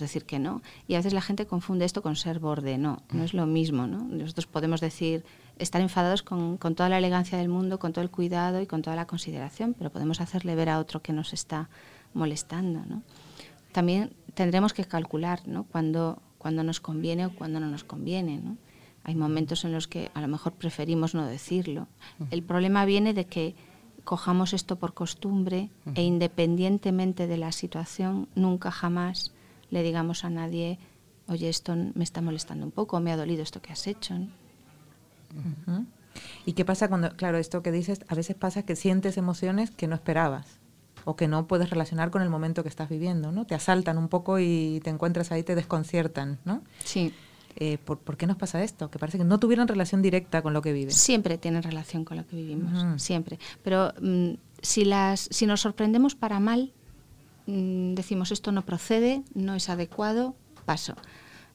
decir 0.00 0.24
que 0.24 0.38
no. 0.38 0.62
Y 0.88 0.94
a 0.94 0.98
veces 0.98 1.12
la 1.12 1.20
gente 1.20 1.46
confunde 1.46 1.84
esto 1.84 2.02
con 2.02 2.16
ser 2.16 2.38
borde, 2.38 2.78
no, 2.78 3.02
no 3.12 3.24
es 3.24 3.34
lo 3.34 3.46
mismo. 3.46 3.86
¿no? 3.86 3.98
Nosotros 3.98 4.46
podemos 4.46 4.80
decir 4.80 5.24
estar 5.58 5.80
enfadados 5.80 6.22
con, 6.22 6.58
toda 6.58 6.88
la 6.88 6.98
elegancia 6.98 7.38
del 7.38 7.48
mundo, 7.48 7.78
con 7.78 7.92
todo 7.92 8.02
el 8.02 8.10
cuidado 8.10 8.60
y 8.60 8.66
con 8.66 8.82
toda 8.82 8.96
la 8.96 9.06
consideración, 9.06 9.74
pero 9.76 9.90
podemos 9.90 10.20
hacerle 10.20 10.54
ver 10.54 10.70
a 10.70 10.78
otro 10.78 11.02
que 11.02 11.12
nos 11.12 11.32
está 11.32 11.68
molestando. 12.14 12.84
¿no? 12.86 13.02
También 13.72 14.12
tendremos 14.34 14.72
que 14.72 14.84
calcular 14.84 15.46
¿no? 15.46 15.64
cuando, 15.64 16.22
cuando 16.38 16.62
nos 16.62 16.80
conviene 16.80 17.26
o 17.26 17.34
cuando 17.34 17.60
no 17.60 17.68
nos 17.68 17.84
conviene. 17.84 18.38
¿no? 18.38 18.56
Hay 19.06 19.14
momentos 19.14 19.64
en 19.64 19.70
los 19.70 19.86
que 19.86 20.10
a 20.14 20.20
lo 20.20 20.26
mejor 20.26 20.54
preferimos 20.54 21.14
no 21.14 21.24
decirlo. 21.24 21.86
El 22.32 22.42
problema 22.42 22.84
viene 22.84 23.14
de 23.14 23.26
que 23.26 23.54
cojamos 24.02 24.52
esto 24.52 24.80
por 24.80 24.94
costumbre 24.94 25.70
e 25.94 26.02
independientemente 26.02 27.28
de 27.28 27.36
la 27.36 27.52
situación, 27.52 28.28
nunca 28.34 28.72
jamás 28.72 29.32
le 29.70 29.84
digamos 29.84 30.24
a 30.24 30.30
nadie, 30.30 30.80
oye, 31.28 31.48
esto 31.48 31.76
me 31.94 32.02
está 32.02 32.20
molestando 32.20 32.66
un 32.66 32.72
poco, 32.72 32.98
me 32.98 33.12
ha 33.12 33.16
dolido 33.16 33.44
esto 33.44 33.62
que 33.62 33.72
has 33.72 33.86
hecho. 33.86 34.16
¿Y 36.44 36.54
qué 36.54 36.64
pasa 36.64 36.88
cuando, 36.88 37.10
claro, 37.10 37.38
esto 37.38 37.62
que 37.62 37.70
dices, 37.70 38.00
a 38.08 38.16
veces 38.16 38.34
pasa 38.34 38.64
que 38.64 38.74
sientes 38.74 39.16
emociones 39.18 39.70
que 39.70 39.86
no 39.86 39.94
esperabas 39.94 40.58
o 41.04 41.14
que 41.14 41.28
no 41.28 41.46
puedes 41.46 41.70
relacionar 41.70 42.10
con 42.10 42.22
el 42.22 42.28
momento 42.28 42.64
que 42.64 42.68
estás 42.68 42.88
viviendo, 42.88 43.30
¿no? 43.30 43.46
Te 43.46 43.54
asaltan 43.54 43.98
un 43.98 44.08
poco 44.08 44.40
y 44.40 44.80
te 44.82 44.90
encuentras 44.90 45.30
ahí, 45.30 45.44
te 45.44 45.54
desconciertan, 45.54 46.40
¿no? 46.44 46.62
Sí. 46.82 47.14
Eh, 47.56 47.78
¿por, 47.78 48.16
qué 48.16 48.26
nos 48.26 48.36
pasa 48.36 48.62
esto? 48.62 48.90
Que 48.90 48.98
parece 48.98 49.18
que 49.18 49.24
no 49.24 49.38
tuvieran 49.38 49.66
relación 49.66 50.02
directa 50.02 50.42
con 50.42 50.52
lo 50.52 50.62
que 50.62 50.72
viven. 50.72 50.92
Siempre 50.92 51.38
tienen 51.38 51.62
relación 51.62 52.04
con 52.04 52.18
lo 52.18 52.26
que 52.26 52.36
vivimos, 52.36 53.02
siempre. 53.02 53.38
Pero 53.62 53.94
mm, 54.00 54.34
si, 54.60 54.84
las, 54.84 55.28
si 55.30 55.46
nos 55.46 55.62
sorprendemos 55.62 56.14
para 56.14 56.38
mal, 56.38 56.72
mm, 57.46 57.94
decimos 57.94 58.30
esto 58.30 58.52
no 58.52 58.66
procede, 58.66 59.22
no 59.34 59.54
es 59.54 59.70
adecuado, 59.70 60.34
paso 60.66 60.94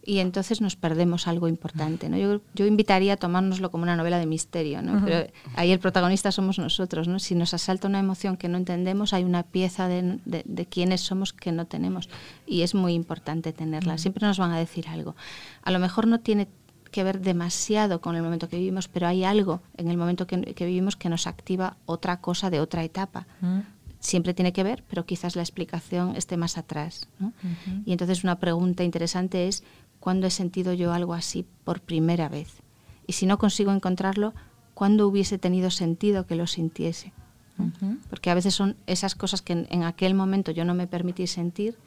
y 0.04 0.20
entonces 0.20 0.62
nos 0.62 0.76
perdemos 0.76 1.28
algo 1.28 1.48
importante. 1.48 2.10
¿no? 2.10 2.18
Yo, 2.18 2.42
yo 2.56 2.66
invitaría 2.66 3.14
a 3.14 3.18
tomárnoslo 3.18 3.70
como 3.70 3.84
una 3.84 3.96
novela 3.96 4.18
de 4.18 4.26
misterio, 4.26 4.82
¿no? 4.82 5.04
pero 5.06 5.32
ahí 5.56 5.72
el 5.72 5.80
protagonista 5.80 6.32
somos 6.32 6.58
nosotros. 6.58 7.08
¿no? 7.08 7.20
Si 7.20 7.36
nos 7.36 7.54
asalta 7.54 7.88
una 7.88 8.00
emoción 8.00 8.38
que 8.38 8.48
no 8.48 8.58
entendemos, 8.58 9.14
hay 9.14 9.24
una 9.24 9.44
pieza 9.44 9.88
de, 9.88 10.20
de, 10.26 10.66
quiénes 10.66 11.02
somos 11.02 11.34
que 11.34 11.52
no 11.52 11.66
tenemos 11.66 12.10
y 12.48 12.62
es 12.62 12.74
muy 12.74 12.94
importante 12.94 13.54
tenerla. 13.54 13.98
Siempre 13.98 14.26
nos 14.26 14.40
van 14.40 14.52
a 14.52 14.58
decir 14.58 14.88
algo. 14.88 15.16
A 15.62 15.72
lo 15.72 15.80
mejor 15.80 16.08
no 16.08 16.20
tiene 16.20 16.48
que 16.92 17.04
ver 17.04 17.22
demasiado 17.22 18.02
con 18.02 18.16
el 18.16 18.24
momento 18.24 18.50
que 18.50 18.58
vivimos, 18.58 18.88
pero 18.88 19.08
hay 19.08 19.24
algo 19.24 19.62
en 19.78 19.88
el 19.88 19.98
momento 19.98 20.28
que, 20.28 20.42
que 20.42 20.66
vivimos 20.66 20.96
que 20.96 21.10
nos 21.10 21.28
activa 21.28 21.78
otra 21.86 22.22
cosa 22.22 22.50
de 22.50 22.60
otra 22.60 22.84
etapa. 22.84 23.28
Siempre 24.00 24.34
tiene 24.34 24.52
que 24.52 24.64
ver, 24.64 24.84
pero 24.90 25.06
quizás 25.06 25.36
la 25.36 25.44
explicación 25.44 26.16
esté 26.16 26.36
más 26.36 26.58
atrás. 26.58 27.08
¿no? 27.20 27.34
Y 27.86 27.92
entonces 27.92 28.24
una 28.24 28.40
pregunta 28.40 28.84
interesante 28.84 29.48
es 29.48 29.64
¿Cuándo 30.02 30.26
he 30.26 30.32
sentido 30.32 30.74
yo 30.74 30.92
algo 30.92 31.14
así 31.14 31.46
por 31.64 31.80
primera 31.80 32.28
vez? 32.28 32.64
Y 33.06 33.14
si 33.14 33.28
no 33.28 33.38
consigo 33.38 33.72
encontrarlo, 33.72 34.34
¿cuándo 34.74 35.08
hubiese 35.08 35.38
tenido 35.38 35.70
sentido 35.70 36.26
que 36.26 36.36
lo 36.36 36.48
sintiese? 36.48 37.14
Porque 38.10 38.32
a 38.32 38.34
veces 38.34 38.56
son 38.56 38.76
esas 38.88 39.14
cosas 39.14 39.44
que 39.44 39.54
en, 39.70 39.84
aquel 39.84 40.16
momento 40.16 40.52
yo 40.52 40.66
no 40.66 40.74
me 40.74 40.88
permití 40.88 41.28
sentir 41.28 41.78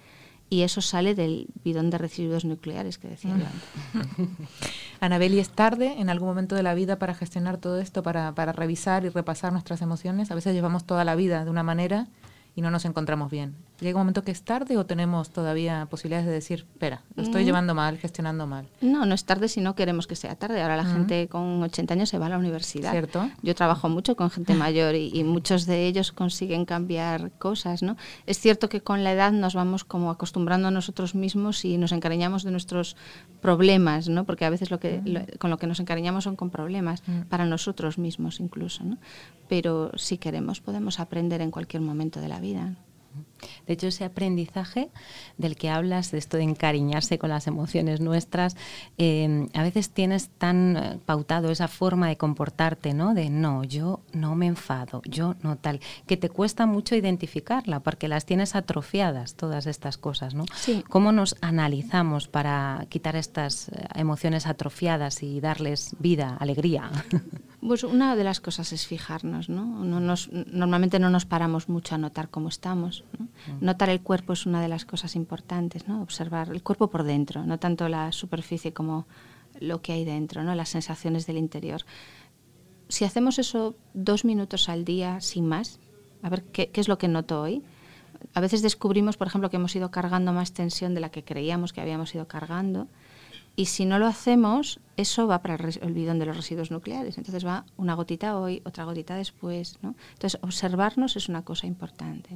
y 0.49 0.63
eso 0.63 0.81
sale 0.81 1.17
del 1.17 1.49
bidón 1.65 1.91
de 1.91 1.99
residuos 1.99 2.45
nucleares 2.45 2.99
que 2.99 3.09
decía 3.09 3.37
yo 3.37 3.47
antes. 3.47 4.29
Anabel, 5.01 5.35
¿y 5.35 5.41
es 5.41 5.51
tarde 5.51 5.97
en 5.99 6.09
algún 6.09 6.29
momento 6.29 6.55
de 6.55 6.63
la 6.63 6.75
vida 6.75 7.01
para 7.01 7.15
gestionar 7.15 7.57
todo 7.57 7.81
esto, 7.81 8.05
para, 8.05 8.33
para 8.37 8.53
revisar 8.53 9.05
y 9.05 9.09
repasar 9.09 9.53
nuestras 9.53 9.83
emociones? 9.83 10.31
A 10.31 10.37
veces 10.37 10.55
llevamos 10.55 10.85
toda 10.85 11.05
la 11.05 11.17
vida 11.17 11.45
de 11.45 11.51
una 11.51 11.65
manera 11.65 12.07
y 12.55 12.61
no 12.61 12.71
nos 12.71 12.85
encontramos 12.85 13.29
bien. 13.33 13.57
¿Llega 13.85 13.99
un 13.99 14.01
momento 14.01 14.23
que 14.23 14.31
es 14.31 14.43
tarde 14.43 14.79
o 14.79 14.87
tenemos 14.87 15.29
todavía 15.29 15.87
posibilidades 15.91 16.25
de 16.27 16.33
decir, 16.33 16.67
espera, 16.73 17.03
lo 17.17 17.23
estoy 17.23 17.43
mm. 17.43 17.45
llevando 17.45 17.75
mal, 17.75 17.99
gestionando 17.99 18.47
mal? 18.47 18.67
No, 18.81 19.05
no 19.05 19.15
es 19.15 19.27
tarde 19.27 19.47
si 19.47 19.61
no 19.61 19.75
queremos 19.75 20.07
que 20.07 20.17
sea 20.17 20.37
tarde. 20.37 20.63
Ahora 20.63 20.79
la 20.79 20.87
gente 20.87 21.29
con 21.29 21.63
80 21.63 21.93
años 21.93 22.09
se 22.09 22.17
va 22.17 22.25
a 22.25 22.29
la 22.31 22.39
universidad. 22.39 22.93
¿Cierto? 22.93 23.29
Yo 23.43 23.55
trabajo 23.55 23.91
mucho 23.91 24.17
con 24.17 24.31
gente 24.31 24.55
mayor 24.65 24.95
y, 24.95 25.23
muchos 25.25 25.67
de 25.67 25.87
ellos 25.87 26.13
consiguen 26.13 26.65
cambiar 26.65 27.31
cosas, 27.33 27.83
¿no? 27.83 27.99
Es 28.25 28.39
cierto 28.39 28.71
que 28.71 28.81
con 28.81 29.05
la 29.05 29.13
edad 29.13 29.33
nos 29.33 29.55
vamos 29.55 29.85
como 29.85 30.11
acostumbrando 30.11 30.69
a 30.69 30.71
nosotros 30.71 31.15
mismos 31.15 31.63
y 31.67 31.77
nos 31.77 31.93
encariñamos 31.93 32.43
de 32.43 32.53
nuestros 32.53 32.97
problemas, 33.43 34.09
¿no? 34.09 34.25
Porque 34.25 34.47
a 34.47 34.51
veces 34.51 34.71
lo 34.71 34.81
que, 34.81 35.03
mm. 35.05 35.37
con 35.37 35.51
lo 35.51 35.59
que 35.59 35.67
nos 35.67 35.79
encariñamos 35.79 36.25
son 36.25 36.37
con 36.37 36.49
problemas, 36.49 37.03
mm. 37.07 37.25
para 37.29 37.45
nosotros 37.45 37.99
mismos 37.99 38.41
incluso, 38.41 38.83
¿no? 38.83 38.97
Pero 39.47 39.91
si 39.97 40.17
queremos 40.17 40.63
podemos 40.63 41.01
aprender 41.01 41.43
en 41.43 41.51
cualquier 41.51 41.83
momento 41.83 42.23
de 42.23 42.29
la 42.29 42.41
vida. 42.41 42.77
De 43.67 43.75
hecho, 43.75 43.89
ese 43.89 44.05
aprendizaje 44.05 44.91
del 45.39 45.57
que 45.57 45.71
hablas, 45.71 46.11
de 46.11 46.19
esto 46.19 46.37
de 46.37 46.45
encariñarse 46.45 47.19
con 47.19 47.31
las 47.31 47.47
emociones 47.47 48.01
nuestras, 48.01 48.57
eh, 48.99 49.47
a 49.55 49.63
veces 49.63 49.91
tienes 49.91 50.29
tan 50.29 50.77
eh, 50.77 50.99
pautado 51.05 51.51
esa 51.51 51.69
forma 51.69 52.09
de 52.09 52.17
comportarte, 52.17 52.95
¿no? 52.95 53.15
De 53.15 53.31
no, 53.31 53.65
yo 53.65 54.01
no 54.13 54.35
me 54.35 54.47
enfado, 54.47 55.03
yo 55.05 55.35
no 55.43 55.57
tal, 55.57 55.81
que 56.07 56.17
te 56.17 56.29
cuesta 56.29 56.67
mucho 56.67 56.95
identificarla 56.95 57.81
porque 57.81 58.09
las 58.09 58.27
tienes 58.27 58.55
atrofiadas 58.55 59.35
todas 59.35 59.67
estas 59.67 59.99
cosas, 59.99 60.35
¿no? 60.35 60.45
Sí. 60.55 60.85
¿Cómo 60.89 61.13
nos 61.13 61.37
analizamos 61.41 62.29
para 62.29 62.87
quitar 62.89 63.17
estas 63.17 63.69
eh, 63.69 63.87
emociones 63.95 64.47
atrofiadas 64.47 65.23
y 65.23 65.41
darles 65.41 65.97
vida, 65.99 66.37
alegría? 66.41 66.91
Pues 67.67 67.83
una 67.83 68.15
de 68.15 68.25
las 68.25 68.43
cosas 68.43 68.75
es 68.75 68.87
fijarnos, 68.87 69.49
¿no? 69.49 69.65
normalmente 70.53 70.99
no 70.99 71.09
nos 71.09 71.25
paramos 71.25 71.71
mucho 71.71 71.95
a 71.95 71.99
notar 71.99 72.29
cómo 72.29 72.51
estamos. 72.51 73.05
Notar 73.61 73.91
el 73.91 74.01
cuerpo 74.01 74.33
es 74.33 74.47
una 74.47 74.63
de 74.63 74.69
las 74.69 74.85
cosas 74.85 75.17
importantes, 75.17 75.89
¿no? 75.89 76.03
Observar 76.03 76.51
el 76.51 76.63
cuerpo 76.63 76.89
por 76.89 77.03
dentro, 77.03 77.45
no 77.45 77.59
tanto 77.59 77.89
la 77.89 78.13
superficie 78.13 78.73
como 78.73 79.07
lo 79.61 79.83
que 79.83 79.93
hay 79.93 80.05
dentro, 80.05 80.43
¿no? 80.43 80.55
Las 80.55 80.71
sensaciones 80.71 81.27
del 81.27 81.39
interior. 81.39 81.83
Si 82.89 83.05
hacemos 83.05 83.39
eso 83.39 83.75
dos 83.93 84.25
minutos 84.25 84.69
al 84.69 84.85
día 84.85 85.21
sin 85.21 85.47
más, 85.47 85.81
a 86.23 86.29
ver 86.29 86.45
qué, 86.45 86.71
qué 86.71 86.81
es 86.81 86.89
lo 86.89 86.99
que 86.99 87.09
noto 87.09 87.43
hoy. 87.43 87.63
A 88.33 88.41
veces 88.41 88.63
descubrimos, 88.63 89.17
por 89.17 89.27
ejemplo, 89.27 89.51
que 89.51 89.57
hemos 89.57 89.75
ido 89.77 89.91
cargando 89.91 90.33
más 90.33 90.53
tensión 90.53 90.95
de 90.95 91.01
la 91.01 91.11
que 91.11 91.25
creíamos 91.25 91.73
que 91.73 91.81
habíamos 91.81 92.15
ido 92.15 92.27
cargando 92.27 92.89
Y 93.57 93.67
si 93.67 93.85
no 93.85 93.99
lo 93.99 94.07
hacemos, 94.07 94.81
eso 94.97 95.27
va 95.27 95.41
para 95.41 95.55
el 95.55 95.93
bidón 95.93 96.19
de 96.19 96.27
los 96.27 96.37
residuos 96.37 96.71
nucleares. 96.71 97.19
Entonces 97.19 97.47
va 97.47 97.65
una 97.77 97.95
gotita 97.95 98.37
hoy, 98.37 98.63
otra 98.65 98.85
gotita 98.85 99.15
después. 99.15 99.79
¿no? 99.83 99.95
Entonces, 100.15 100.41
observarnos 100.43 101.17
es 101.17 101.29
una 101.29 101.43
cosa 101.43 101.67
importante. 101.67 102.31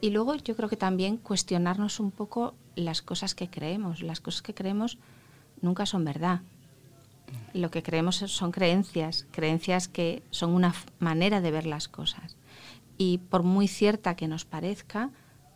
Y 0.00 0.10
luego 0.10 0.36
yo 0.36 0.54
creo 0.54 0.68
que 0.68 0.76
también 0.76 1.16
cuestionarnos 1.16 1.98
un 1.98 2.12
poco 2.12 2.54
las 2.76 3.02
cosas 3.02 3.34
que 3.34 3.48
creemos. 3.48 4.00
Las 4.02 4.20
cosas 4.20 4.42
que 4.42 4.54
creemos 4.54 4.98
nunca 5.60 5.86
son 5.86 6.04
verdad. 6.04 6.40
Lo 7.52 7.70
que 7.70 7.82
creemos 7.82 8.16
son 8.16 8.52
creencias, 8.52 9.26
creencias 9.32 9.88
que 9.88 10.22
son 10.30 10.52
una 10.52 10.72
manera 11.00 11.40
de 11.40 11.50
ver 11.50 11.66
las 11.66 11.88
cosas. 11.88 12.36
Y 12.96 13.18
por 13.18 13.42
muy 13.42 13.66
cierta 13.66 14.14
que 14.14 14.28
nos 14.28 14.44
parezca, 14.44 15.10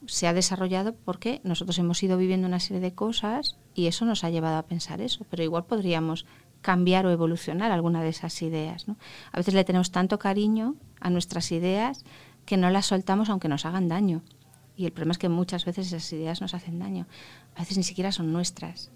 se 0.07 0.27
ha 0.27 0.33
desarrollado 0.33 0.95
porque 0.95 1.41
nosotros 1.45 1.79
hemos 1.79 2.03
ido 2.03 2.17
viviendo 2.17 2.47
una 2.47 2.61
serie 2.61 2.81
de 2.81 2.95
cosas 2.95 3.57
y 3.75 3.87
eso 3.87 4.05
nos 4.05 4.25
ha 4.25 4.31
llevado 4.31 4.57
a 4.57 4.67
pensar 4.67 5.01
eso. 5.01 5.27
Pero 5.31 5.43
igual 5.43 5.67
podríamos 5.67 6.27
cambiar 6.61 7.07
o 7.07 7.11
evolucionar 7.11 7.73
alguna 7.73 8.03
de 8.03 8.09
esas 8.09 8.41
ideas. 8.43 8.87
A 9.33 9.37
veces 9.37 9.55
le 9.55 9.65
tenemos 9.65 9.91
tanto 9.91 10.19
cariño 10.19 10.77
a 11.01 11.11
nuestras 11.11 11.53
ideas 11.53 12.05
que 12.47 12.57
no 12.57 12.71
las 12.71 12.87
soltamos 12.87 13.29
aunque 13.29 13.49
nos 13.49 13.67
hagan 13.67 13.89
daño. 13.89 14.23
Y 14.77 14.87
el 14.87 14.93
problema 14.93 15.13
es 15.13 15.19
que 15.19 15.29
muchas 15.29 15.65
veces 15.65 15.89
esas 15.89 16.13
ideas 16.13 16.41
nos 16.41 16.55
hacen 16.55 16.79
daño. 16.79 17.07
A 17.57 17.61
veces 17.61 17.77
ni 17.77 17.83
siquiera 17.83 18.13
son 18.13 18.33
nuestras. 18.33 18.91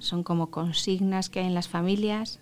Son 0.00 0.22
como 0.22 0.50
consignas 0.50 1.28
que 1.28 1.40
hay 1.40 1.46
en 1.46 1.54
las 1.54 1.68
familias. 1.68 2.40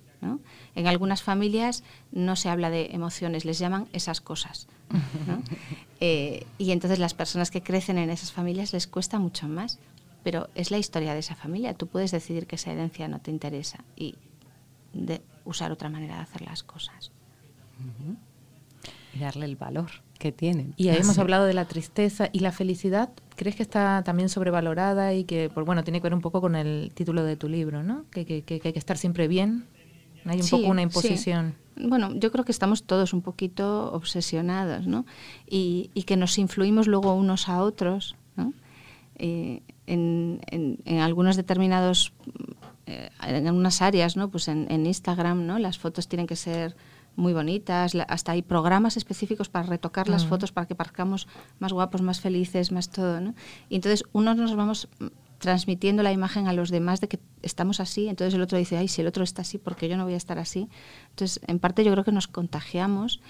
En 0.75 0.87
algunas 0.87 1.23
familias 1.23 1.83
no 2.13 2.37
se 2.37 2.49
habla 2.49 2.71
de 2.71 2.91
emociones, 2.93 3.45
les 3.45 3.59
llaman 3.59 3.89
esas 3.93 4.21
cosas. 4.21 4.69
Eh, 6.05 6.47
y 6.59 6.73
entonces 6.73 6.99
las 6.99 7.15
personas 7.15 7.53
que 7.53 7.63
crecen 7.63 7.97
en 7.97 8.11
esas 8.11 8.33
familias 8.33 8.73
les 8.73 8.89
cuesta 8.89 9.21
mucho 9.21 9.47
más. 9.47 9.79
Pero 10.25 10.49
es 10.57 10.73
la 10.73 10.79
historia 10.79 11.15
de 11.15 11.21
esa 11.21 11.37
familia. 11.37 11.75
Tú 11.75 11.87
puedes 11.87 12.11
decidir 12.11 12.49
que 12.49 12.57
esa 12.57 12.73
herencia 12.73 13.07
no 13.07 13.21
te 13.21 13.31
interesa 13.31 13.85
y 13.95 14.17
de 14.93 15.23
usar 15.45 15.71
otra 15.71 15.89
manera 15.89 16.17
de 16.17 16.23
hacer 16.23 16.43
las 16.43 16.65
cosas. 16.65 17.13
Y 19.15 19.21
darle 19.21 19.47
el 19.47 19.55
valor 19.55 19.91
que 20.19 20.33
tienen. 20.33 20.75
Y 20.77 20.89
hemos 20.89 21.19
hablado 21.19 21.47
de 21.47 21.55
la 21.55 21.67
tristeza 21.67 22.31
y 22.33 22.41
la 22.41 22.51
felicidad. 22.51 23.11
¿Crees 23.37 23.55
que 23.57 23.63
está 23.63 24.03
también 24.05 24.29
sobrevalorada 24.29 25.15
y 25.15 25.23
que, 25.23 25.51
pues, 25.55 25.65
bueno, 25.65 25.85
tiene 25.85 26.01
que 26.01 26.05
ver 26.05 26.15
un 26.15 26.21
poco 26.21 26.41
con 26.41 26.55
el 26.57 26.91
título 26.95 27.25
de 27.25 27.37
tu 27.37 27.49
libro, 27.49 27.83
¿no? 27.83 28.07
Que, 28.11 28.25
que, 28.25 28.43
que 28.43 28.61
hay 28.63 28.73
que 28.73 28.79
estar 28.79 28.99
siempre 28.99 29.29
bien. 29.29 29.67
Hay 30.25 30.41
un 30.41 30.49
poco 30.49 30.67
una 30.67 30.83
imposición. 30.83 31.55
Bueno, 31.77 32.15
yo 32.15 32.31
creo 32.31 32.45
que 32.45 32.53
estamos 32.53 32.85
todos 32.85 33.13
un 33.13 33.23
poquito 33.23 33.93
obsesionados, 33.93 34.87
¿no? 34.87 35.07
Y, 35.49 35.91
y 35.95 36.03
que 36.05 36.17
nos 36.17 36.39
influimos 36.39 36.87
luego 36.87 37.15
unos 37.15 37.49
a 37.49 37.63
otros, 37.63 38.17
¿no? 38.37 38.53
Eh, 39.17 39.63
en, 39.87 40.41
en, 40.51 40.79
en, 40.85 40.99
algunos 40.99 41.37
determinados, 41.37 42.13
eh, 42.87 43.11
en 43.27 43.47
algunas 43.47 43.83
áreas, 43.83 44.17
¿no? 44.17 44.31
Pues 44.31 44.49
en, 44.49 44.71
en, 44.71 44.87
Instagram, 44.87 45.47
¿no? 45.47 45.59
Las 45.59 45.79
fotos 45.79 46.09
tienen 46.09 46.27
que 46.27 46.37
ser 46.37 46.77
muy 47.17 47.33
bonitas, 47.33 47.95
hasta 48.09 48.33
hay 48.33 48.43
programas 48.43 48.97
específicos 48.97 49.49
para 49.49 49.67
retocar 49.67 50.09
las 50.09 50.25
fotos 50.25 50.51
para 50.51 50.67
que 50.67 50.75
parezcamos 50.75 51.29
más 51.59 51.73
guapos, 51.73 52.01
más 52.01 52.21
felices, 52.21 52.73
más 52.73 52.89
todo, 52.89 53.21
¿no? 53.21 53.35
Y 53.69 53.77
entonces 53.77 54.05
unos 54.13 54.37
nos 54.37 54.57
vamos 54.57 54.89
transmitiendo 55.43 56.05
la 56.05 56.13
imagen 56.13 56.47
a 56.47 56.53
los 56.53 56.71
demás 56.71 57.01
de 57.01 57.09
que 57.09 57.19
estamos 57.43 57.81
así, 57.81 58.09
entonces 58.09 58.33
el 58.33 58.43
otro 58.43 58.59
dice, 58.59 58.77
ay, 58.77 58.87
si 58.87 59.01
el 59.01 59.09
otro 59.09 59.25
está 59.25 59.43
así, 59.43 59.59
porque 59.59 59.89
yo 59.89 59.97
no 59.97 60.05
voy 60.05 60.15
a 60.15 60.17
estar 60.17 60.39
así? 60.39 60.69
Entonces, 61.11 61.41
en 61.49 61.59
parte 61.59 61.83
yo 61.83 61.91
creo 61.91 62.05
que 62.05 62.13
nos 62.13 62.29
contagiamos 62.29 63.21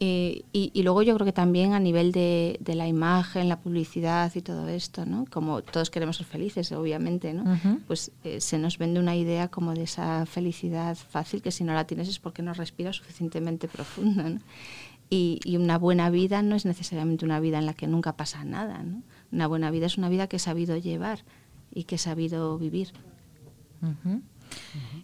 eh, 0.00 0.42
y, 0.52 0.82
luego 0.82 1.02
yo 1.02 1.14
creo 1.14 1.24
que 1.24 1.32
también 1.32 1.72
a 1.72 1.78
nivel 1.78 2.10
de, 2.10 2.58
la 2.66 2.88
imagen, 2.88 3.48
la 3.48 3.60
publicidad 3.60 4.32
y 4.34 4.42
todo 4.42 4.66
esto, 4.66 5.06
¿no? 5.06 5.24
Como 5.30 5.62
todos 5.62 5.90
queremos 5.90 6.16
ser 6.16 6.26
felices, 6.26 6.72
obviamente, 6.72 7.32
¿no? 7.32 7.44
Pues 7.86 8.10
eh, 8.24 8.40
se 8.40 8.58
nos 8.58 8.78
vende 8.78 8.98
una 8.98 9.14
idea 9.14 9.46
como 9.46 9.72
de 9.72 9.84
esa 9.84 10.26
felicidad 10.26 10.96
fácil 10.96 11.42
que 11.42 11.52
si 11.52 11.62
no 11.62 11.74
la 11.74 11.86
tienes 11.86 12.08
es 12.08 12.18
porque 12.18 12.42
no 12.42 12.52
respiras 12.54 12.96
suficientemente 12.96 13.68
profundo, 13.68 14.24
¿no? 14.24 14.40
Y, 15.10 15.38
y, 15.44 15.58
una 15.58 15.78
buena 15.78 16.10
vida 16.10 16.42
no 16.42 16.56
es 16.56 16.64
necesariamente 16.64 17.24
una 17.24 17.38
vida 17.38 17.60
en 17.60 17.66
la 17.66 17.74
que 17.74 17.86
nunca 17.86 18.16
pasa 18.16 18.44
nada, 18.44 18.82
¿no? 18.82 19.02
Una 19.30 19.46
buena 19.46 19.70
vida 19.70 19.86
es 19.86 19.98
una 19.98 20.08
vida 20.08 20.26
que 20.26 20.36
he 20.36 20.40
sabido 20.40 20.76
llevar 20.76 21.20
y 21.72 21.84
que 21.84 21.96
he 21.96 21.98
sabido 21.98 22.58
vivir. 22.58 22.92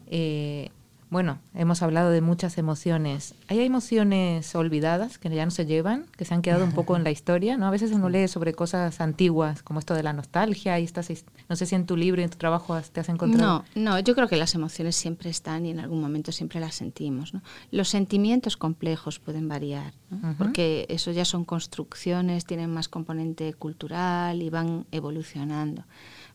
Eh, 0.07 0.71
bueno, 1.11 1.39
hemos 1.55 1.81
hablado 1.81 2.11
de 2.11 2.21
muchas 2.21 2.59
emociones. 2.59 3.35
¿Hay 3.49 3.61
emociones 3.61 4.55
olvidadas 4.55 5.17
que 5.19 5.31
ya 5.31 5.45
no 5.47 5.51
se 5.51 5.65
llevan, 5.65 6.05
que 6.17 6.27
se 6.27 6.35
han 6.35 6.43
quedado 6.43 6.65
un 6.65 6.73
poco 6.73 6.97
en 6.97 7.05
la 7.05 7.11
historia? 7.19 7.57
¿no? 7.57 7.67
A 7.67 7.71
veces 7.71 7.93
uno 7.93 8.11
lee 8.11 8.29
sobre 8.29 8.53
cosas 8.53 9.01
antiguas, 9.01 9.63
como 9.63 9.79
esto 9.79 9.95
de 9.95 10.03
la 10.03 10.13
nostalgia, 10.13 10.79
y 10.79 10.85
estas, 10.85 11.09
no 11.49 11.57
sé 11.57 11.65
si 11.65 11.75
en 11.75 11.87
tu 11.87 11.97
libro 11.97 12.21
y 12.21 12.25
en 12.25 12.31
tu 12.31 12.37
trabajo 12.37 12.79
te 12.93 13.01
has 13.01 13.09
encontrado. 13.09 13.65
No, 13.75 13.83
no, 13.83 13.99
yo 14.01 14.15
creo 14.15 14.29
que 14.29 14.37
las 14.37 14.55
emociones 14.55 14.97
siempre 14.97 15.31
están 15.31 15.65
y 15.65 15.71
en 15.71 15.81
algún 15.81 16.01
momento 16.03 16.31
siempre 16.31 16.61
las 16.61 16.75
sentimos. 16.75 17.33
¿no? 17.33 17.43
Los 17.71 17.89
sentimientos 17.89 18.59
complejos 18.59 19.19
pueden 19.19 19.49
variar, 19.49 19.95
porque 20.37 20.85
eso 20.91 21.11
ya 21.11 21.25
son 21.25 21.47
construcciones, 21.47 22.45
tienen 22.45 22.71
más 22.71 22.89
componente 22.89 23.55
cultural 23.55 24.43
y 24.43 24.51
van 24.51 24.85
evolucionando. 24.93 25.85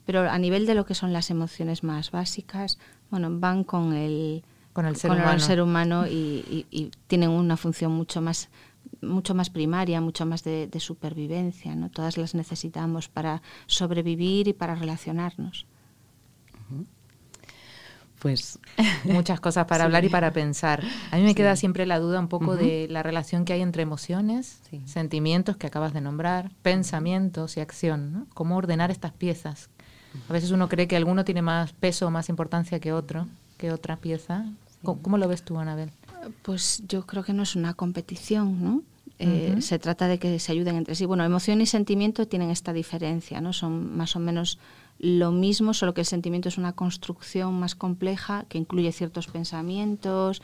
Pero 0.05 0.29
a 0.29 0.37
nivel 0.37 0.65
de 0.65 0.75
lo 0.75 0.85
que 0.85 0.95
son 0.95 1.13
las 1.13 1.29
emociones 1.29 1.83
más 1.83 2.11
básicas, 2.11 2.77
bueno, 3.09 3.29
van 3.31 3.63
con 3.63 3.93
el, 3.93 4.43
con 4.73 4.85
el 4.85 4.95
ser 4.95 5.11
humano, 5.11 5.39
ser 5.39 5.61
humano 5.61 6.05
y, 6.07 6.91
tienen 7.07 7.29
una 7.29 7.57
función 7.57 7.91
mucho 7.91 8.21
más 8.21 8.49
mucho 9.01 9.33
más 9.33 9.49
primaria, 9.49 10.01
mucho 10.01 10.25
más 10.25 10.43
de, 10.43 10.69
supervivencia, 10.79 11.75
¿no? 11.75 11.89
Todas 11.89 12.17
las 12.17 12.35
necesitamos 12.35 13.09
para 13.09 13.41
sobrevivir 13.65 14.47
y 14.47 14.53
para 14.53 14.75
relacionarnos. 14.75 15.65
Pues 18.19 18.59
muchas 19.03 19.41
cosas 19.41 19.65
para 19.65 19.83
hablar 19.83 20.05
y 20.05 20.09
para 20.09 20.31
pensar. 20.31 20.81
A 21.11 21.17
mí 21.17 21.23
me 21.23 21.35
queda 21.35 21.57
siempre 21.57 21.85
la 21.85 21.99
duda 21.99 22.19
un 22.19 22.29
poco 22.29 22.55
de 22.55 22.87
la 22.89 23.03
relación 23.03 23.43
que 23.43 23.51
hay 23.51 23.61
entre 23.61 23.83
emociones, 23.83 24.61
sentimientos 24.85 25.57
que 25.57 25.67
acabas 25.67 25.93
de 25.93 25.99
nombrar, 25.99 26.51
pensamientos 26.61 27.57
y 27.57 27.59
acción, 27.59 28.13
¿no? 28.13 28.27
Cómo 28.33 28.55
ordenar 28.55 28.91
estas 28.91 29.11
piezas 29.11 29.69
a 30.29 30.33
veces 30.33 30.51
uno 30.51 30.69
cree 30.69 30.87
que 30.87 30.95
alguno 30.95 31.25
tiene 31.25 31.41
más 31.41 31.73
peso 31.73 32.07
o 32.07 32.11
más 32.11 32.29
importancia 32.29 32.79
que 32.79 32.93
otro, 32.93 33.27
que 33.57 33.71
otra 33.71 33.97
pieza. 33.97 34.45
¿Cómo, 34.83 35.17
lo 35.17 35.27
ves 35.27 35.43
tú, 35.43 35.57
Anabel? 35.57 35.91
Pues 36.41 36.83
yo 36.87 37.05
creo 37.05 37.23
que 37.23 37.33
no 37.33 37.43
es 37.43 37.55
una 37.55 37.73
competición, 37.73 38.63
¿no? 38.63 38.81
Eh, 39.19 39.61
se 39.61 39.79
trata 39.79 40.07
de 40.07 40.19
que 40.19 40.37
se 40.39 40.51
ayuden 40.51 40.75
entre 40.75 40.95
sí. 40.95 41.05
Bueno, 41.05 41.23
emoción 41.23 41.61
y 41.61 41.65
sentimiento 41.65 42.27
tienen 42.27 42.49
esta 42.49 42.73
diferencia, 42.73 43.39
¿no? 43.39 43.53
Son 43.53 43.95
más 43.95 44.15
o 44.15 44.19
menos 44.19 44.59
lo 44.99 45.31
mismo, 45.31 45.73
solo 45.73 45.93
que 45.93 46.01
el 46.01 46.07
sentimiento 46.07 46.49
es 46.49 46.57
una 46.57 46.73
construcción 46.73 47.59
más 47.59 47.75
compleja 47.75 48.45
que 48.49 48.57
incluye 48.57 48.91
ciertos 48.91 49.27
pensamientos 49.27 50.41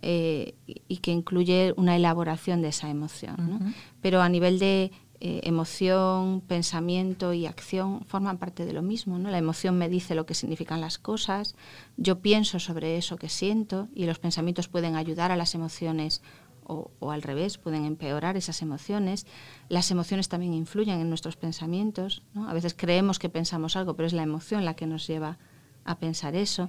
eh, 0.00 0.54
y 0.66 0.98
que 0.98 1.12
incluye 1.12 1.74
una 1.76 1.96
elaboración 1.96 2.62
de 2.62 2.68
esa 2.68 2.90
emoción. 2.90 3.36
¿no? 3.38 3.72
Pero 4.00 4.20
a 4.20 4.28
nivel 4.28 4.58
de 4.58 4.92
eh, 5.24 5.40
emoción, 5.44 6.40
pensamiento 6.40 7.32
y 7.32 7.46
acción 7.46 8.04
forman 8.06 8.38
parte 8.38 8.64
de 8.64 8.72
lo 8.72 8.82
mismo. 8.82 9.20
¿no? 9.20 9.30
La 9.30 9.38
emoción 9.38 9.78
me 9.78 9.88
dice 9.88 10.16
lo 10.16 10.26
que 10.26 10.34
significan 10.34 10.80
las 10.80 10.98
cosas, 10.98 11.54
yo 11.96 12.18
pienso 12.18 12.58
sobre 12.58 12.96
eso 12.96 13.16
que 13.16 13.28
siento 13.28 13.86
y 13.94 14.06
los 14.06 14.18
pensamientos 14.18 14.66
pueden 14.66 14.96
ayudar 14.96 15.30
a 15.30 15.36
las 15.36 15.54
emociones 15.54 16.22
o, 16.64 16.90
al 17.12 17.22
revés, 17.22 17.56
pueden 17.56 17.84
empeorar 17.84 18.36
esas 18.36 18.62
emociones. 18.62 19.24
Las 19.68 19.92
emociones 19.92 20.28
también 20.28 20.54
influyen 20.54 20.98
en 20.98 21.08
nuestros 21.08 21.36
pensamientos. 21.36 22.24
A 22.48 22.52
veces 22.52 22.74
creemos 22.76 23.20
que 23.20 23.28
pensamos 23.28 23.76
algo, 23.76 23.94
pero 23.94 24.08
es 24.08 24.12
la 24.12 24.24
emoción 24.24 24.64
la 24.64 24.74
que 24.74 24.88
nos 24.88 25.06
lleva 25.06 25.38
a 25.84 25.98
pensar 26.00 26.34
eso. 26.34 26.68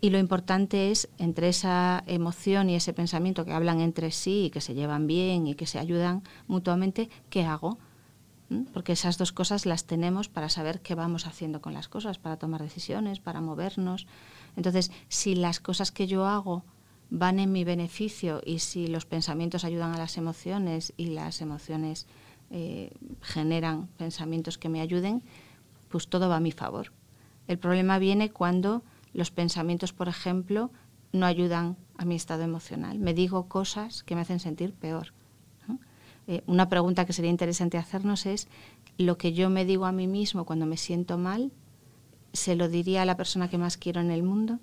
Y 0.00 0.10
lo 0.10 0.18
importante 0.18 0.90
es, 0.90 1.08
entre 1.18 1.48
esa 1.48 2.02
emoción 2.08 2.70
y 2.70 2.74
ese 2.74 2.92
pensamiento 2.92 3.44
que 3.44 3.52
hablan 3.52 3.80
entre 3.80 4.10
sí 4.10 4.46
y 4.46 4.50
que 4.50 4.60
se 4.60 4.74
llevan 4.74 5.06
bien 5.06 5.46
y 5.46 5.54
que 5.54 5.66
se 5.66 5.78
ayudan 5.78 6.24
mutuamente, 6.48 7.08
¿qué 7.30 7.44
hago? 7.44 7.78
Porque 8.72 8.92
esas 8.92 9.18
dos 9.18 9.32
cosas 9.32 9.66
las 9.66 9.84
tenemos 9.84 10.28
para 10.28 10.48
saber 10.48 10.80
qué 10.80 10.94
vamos 10.94 11.26
haciendo 11.26 11.60
con 11.60 11.74
las 11.74 11.88
cosas, 11.88 12.18
para 12.18 12.36
tomar 12.36 12.62
decisiones, 12.62 13.20
para 13.20 13.40
movernos. 13.40 14.06
Entonces, 14.56 14.90
si 15.08 15.34
las 15.34 15.60
cosas 15.60 15.92
que 15.92 16.06
yo 16.06 16.26
hago 16.26 16.64
van 17.10 17.38
en 17.38 17.52
mi 17.52 17.64
beneficio 17.64 18.40
y 18.44 18.60
si 18.60 18.86
los 18.86 19.06
pensamientos 19.06 19.64
ayudan 19.64 19.94
a 19.94 19.98
las 19.98 20.16
emociones 20.16 20.92
y 20.96 21.06
las 21.06 21.40
emociones 21.40 22.06
eh, 22.50 22.90
generan 23.20 23.88
pensamientos 23.98 24.58
que 24.58 24.68
me 24.68 24.80
ayuden, 24.80 25.22
pues 25.88 26.08
todo 26.08 26.28
va 26.28 26.36
a 26.36 26.40
mi 26.40 26.52
favor. 26.52 26.92
El 27.46 27.58
problema 27.58 27.98
viene 27.98 28.30
cuando 28.30 28.82
los 29.12 29.30
pensamientos, 29.30 29.92
por 29.92 30.08
ejemplo, 30.08 30.70
no 31.12 31.26
ayudan 31.26 31.76
a 31.96 32.04
mi 32.04 32.16
estado 32.16 32.42
emocional. 32.42 32.98
Me 32.98 33.14
digo 33.14 33.48
cosas 33.48 34.02
que 34.02 34.14
me 34.14 34.22
hacen 34.22 34.40
sentir 34.40 34.74
peor. 34.74 35.12
Eh, 36.26 36.42
una 36.46 36.68
pregunta 36.68 37.04
que 37.04 37.12
sería 37.12 37.30
interesante 37.30 37.78
hacernos 37.78 38.26
es, 38.26 38.48
¿lo 38.98 39.18
que 39.18 39.32
yo 39.32 39.50
me 39.50 39.64
digo 39.64 39.84
a 39.86 39.92
mí 39.92 40.06
mismo 40.06 40.44
cuando 40.44 40.66
me 40.66 40.76
siento 40.76 41.18
mal, 41.18 41.52
se 42.32 42.56
lo 42.56 42.68
diría 42.68 43.02
a 43.02 43.04
la 43.04 43.16
persona 43.16 43.48
que 43.48 43.58
más 43.58 43.76
quiero 43.76 44.00
en 44.00 44.10
el 44.10 44.22
mundo? 44.22 44.58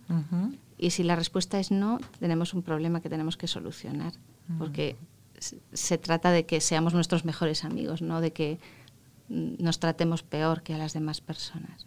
Y 0.77 0.89
si 0.89 1.03
la 1.03 1.15
respuesta 1.15 1.59
es 1.59 1.71
no, 1.71 1.99
tenemos 2.19 2.53
un 2.53 2.63
problema 2.63 3.01
que 3.01 3.09
tenemos 3.09 3.37
que 3.37 3.47
solucionar, 3.47 4.13
porque 4.57 4.95
se 5.71 5.97
trata 5.97 6.31
de 6.31 6.45
que 6.45 6.61
seamos 6.61 6.93
nuestros 6.93 7.25
mejores 7.25 7.63
amigos, 7.63 8.01
no 8.01 8.21
de 8.21 8.33
que 8.33 8.59
nos 9.31 9.79
tratemos 9.79 10.23
peor 10.23 10.61
que 10.61 10.73
a 10.73 10.77
las 10.77 10.93
demás 10.93 11.21
personas. 11.21 11.85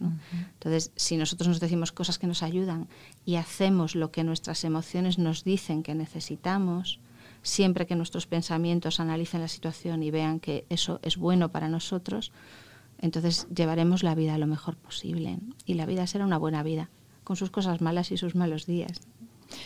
Entonces, 0.55 0.93
si 0.97 1.17
nosotros 1.17 1.49
nos 1.49 1.61
decimos 1.61 1.93
cosas 1.93 2.19
que 2.19 2.27
nos 2.27 2.43
ayudan 2.43 2.89
y 3.27 3.37
hacemos 3.37 3.95
lo 3.95 4.11
que 4.11 4.25
nuestras 4.25 4.65
emociones 4.65 5.19
nos 5.19 5.45
dicen 5.45 5.83
que 5.83 5.95
necesitamos, 5.95 7.01
siempre 7.45 7.87
que 7.87 7.95
nuestros 7.95 8.27
pensamientos 8.27 8.99
analicen 8.99 9.41
la 9.41 9.49
situación 9.49 10.03
y 10.03 10.11
vean 10.11 10.41
que 10.41 10.65
eso 10.71 10.99
es 11.03 11.17
bueno 11.17 11.51
para 11.51 11.69
nosotros, 11.69 12.33
entonces 12.99 13.47
llevaremos 13.55 14.03
la 14.03 14.15
vida 14.15 14.37
lo 14.39 14.47
mejor 14.47 14.77
posible. 14.77 15.39
Y 15.67 15.75
la 15.75 15.87
vida 15.87 16.07
será 16.07 16.25
una 16.25 16.39
buena 16.39 16.63
vida, 16.63 16.89
con 17.23 17.37
sus 17.37 17.51
cosas 17.51 17.81
malas 17.81 18.11
y 18.11 18.17
sus 18.17 18.35
malos 18.35 18.67
días. 18.67 19.01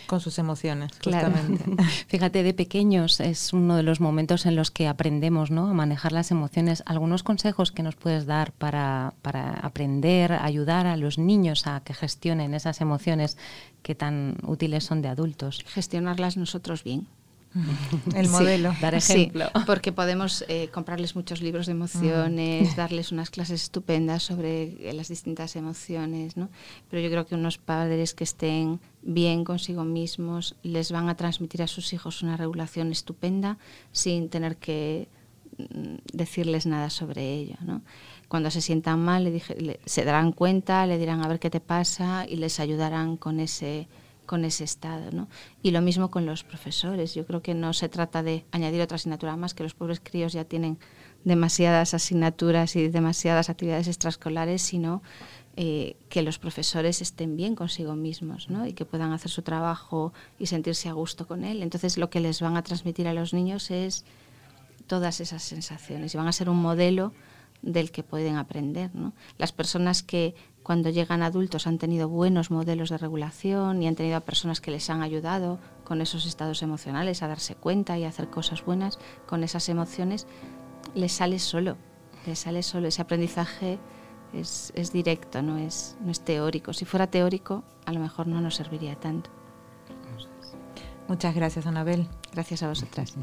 Con 0.08 0.20
sus 0.20 0.40
emociones, 0.40 0.90
claramente. 0.98 1.64
Fíjate, 2.08 2.42
de 2.42 2.52
pequeños 2.52 3.20
es 3.20 3.52
uno 3.52 3.76
de 3.76 3.84
los 3.84 4.00
momentos 4.00 4.44
en 4.44 4.56
los 4.56 4.72
que 4.72 4.88
aprendemos 4.88 5.52
¿no? 5.52 5.68
a 5.68 5.72
manejar 5.72 6.10
las 6.10 6.32
emociones. 6.32 6.82
¿Algunos 6.84 7.22
consejos 7.22 7.70
que 7.70 7.84
nos 7.84 7.94
puedes 7.94 8.26
dar 8.26 8.52
para, 8.52 9.14
para 9.22 9.52
aprender, 9.52 10.32
ayudar 10.32 10.86
a 10.88 10.96
los 10.96 11.16
niños 11.16 11.68
a 11.68 11.80
que 11.80 11.94
gestionen 11.94 12.54
esas 12.54 12.80
emociones 12.80 13.38
que 13.82 13.94
tan 13.94 14.36
útiles 14.42 14.82
son 14.82 15.00
de 15.00 15.08
adultos? 15.08 15.64
Gestionarlas 15.68 16.36
nosotros 16.36 16.82
bien 16.82 17.06
El 18.14 18.28
modelo. 18.30 18.74
dar 18.80 18.94
ejemplo. 18.94 19.46
porque 19.66 19.92
podemos 19.92 20.44
eh, 20.48 20.68
comprarles 20.72 21.16
muchos 21.16 21.40
libros 21.40 21.66
de 21.66 21.72
emociones, 21.72 22.76
darles 22.76 23.12
unas 23.12 23.30
clases 23.30 23.62
estupendas 23.62 24.22
sobre 24.22 24.88
eh, 24.88 24.92
las 24.92 25.08
distintas 25.08 25.56
emociones, 25.56 26.36
¿no? 26.36 26.48
Pero 26.90 27.02
yo 27.02 27.10
creo 27.10 27.26
que 27.26 27.34
unos 27.34 27.58
padres 27.58 28.14
que 28.14 28.24
estén 28.24 28.80
bien 29.02 29.44
consigo 29.44 29.84
mismos 29.84 30.56
les 30.62 30.92
van 30.92 31.08
a 31.08 31.16
transmitir 31.16 31.62
a 31.62 31.66
sus 31.66 31.92
hijos 31.92 32.22
una 32.22 32.36
regulación 32.36 32.92
estupenda 32.92 33.58
sin 33.92 34.28
tener 34.28 34.56
que 34.56 35.08
mm, 35.56 35.96
decirles 36.12 36.66
nada 36.66 36.90
sobre 36.90 37.32
ello, 37.32 37.56
¿no? 37.64 37.82
Cuando 38.28 38.50
se 38.50 38.60
sientan 38.60 39.02
mal, 39.02 39.24
le 39.24 39.80
se 39.86 40.04
darán 40.04 40.32
cuenta, 40.32 40.86
le 40.86 40.98
dirán 40.98 41.24
a 41.24 41.28
ver 41.28 41.38
qué 41.38 41.48
te 41.48 41.60
pasa 41.60 42.26
y 42.28 42.36
les 42.36 42.60
ayudarán 42.60 43.16
con 43.16 43.40
ese 43.40 43.88
con 44.28 44.44
ese 44.44 44.62
estado. 44.62 45.10
¿no? 45.10 45.26
Y 45.62 45.72
lo 45.72 45.80
mismo 45.80 46.12
con 46.12 46.24
los 46.26 46.44
profesores. 46.44 47.14
Yo 47.14 47.26
creo 47.26 47.42
que 47.42 47.54
no 47.54 47.72
se 47.72 47.88
trata 47.88 48.22
de 48.22 48.44
añadir 48.52 48.80
otra 48.82 48.94
asignatura 48.94 49.36
más, 49.36 49.54
que 49.54 49.64
los 49.64 49.74
pobres 49.74 50.00
críos 50.00 50.32
ya 50.32 50.44
tienen 50.44 50.78
demasiadas 51.24 51.94
asignaturas 51.94 52.76
y 52.76 52.86
demasiadas 52.88 53.50
actividades 53.50 53.88
extraescolares, 53.88 54.62
sino 54.62 55.02
eh, 55.56 55.96
que 56.08 56.22
los 56.22 56.38
profesores 56.38 57.02
estén 57.02 57.36
bien 57.36 57.56
consigo 57.56 57.96
mismos 57.96 58.48
¿no? 58.48 58.66
y 58.66 58.74
que 58.74 58.84
puedan 58.84 59.12
hacer 59.12 59.30
su 59.32 59.42
trabajo 59.42 60.12
y 60.38 60.46
sentirse 60.46 60.88
a 60.88 60.92
gusto 60.92 61.26
con 61.26 61.42
él. 61.42 61.64
Entonces 61.64 61.98
lo 61.98 62.10
que 62.10 62.20
les 62.20 62.40
van 62.40 62.56
a 62.56 62.62
transmitir 62.62 63.08
a 63.08 63.14
los 63.14 63.34
niños 63.34 63.72
es 63.72 64.04
todas 64.86 65.20
esas 65.20 65.42
sensaciones 65.42 66.14
y 66.14 66.18
van 66.18 66.28
a 66.28 66.32
ser 66.32 66.48
un 66.48 66.62
modelo 66.62 67.12
del 67.62 67.90
que 67.90 68.04
pueden 68.04 68.36
aprender. 68.36 68.94
¿no? 68.94 69.14
Las 69.38 69.50
personas 69.50 70.04
que 70.04 70.36
cuando 70.68 70.90
llegan 70.90 71.22
adultos 71.22 71.66
han 71.66 71.78
tenido 71.78 72.10
buenos 72.10 72.50
modelos 72.50 72.90
de 72.90 72.98
regulación 72.98 73.82
y 73.82 73.88
han 73.88 73.94
tenido 73.94 74.18
a 74.18 74.20
personas 74.20 74.60
que 74.60 74.70
les 74.70 74.90
han 74.90 75.00
ayudado 75.00 75.58
con 75.82 76.02
esos 76.02 76.26
estados 76.26 76.62
emocionales 76.62 77.22
a 77.22 77.26
darse 77.26 77.54
cuenta 77.54 77.96
y 77.96 78.04
a 78.04 78.08
hacer 78.08 78.28
cosas 78.28 78.62
buenas 78.62 78.98
con 79.24 79.44
esas 79.44 79.70
emociones, 79.70 80.26
les 80.94 81.12
sale 81.12 81.38
solo, 81.38 81.78
les 82.26 82.40
sale 82.40 82.62
solo. 82.62 82.86
Ese 82.86 83.00
aprendizaje 83.00 83.78
es, 84.34 84.70
es 84.76 84.92
directo, 84.92 85.40
no 85.40 85.56
es, 85.56 85.96
no 86.02 86.10
es 86.10 86.20
teórico. 86.20 86.74
Si 86.74 86.84
fuera 86.84 87.06
teórico, 87.06 87.64
a 87.86 87.92
lo 87.94 88.00
mejor 88.00 88.26
no 88.26 88.42
nos 88.42 88.56
serviría 88.56 88.94
tanto. 88.94 89.30
Muchas 91.08 91.34
gracias, 91.34 91.64
Anabel. 91.64 92.06
Gracias 92.34 92.62
a 92.62 92.68
vosotras. 92.68 93.16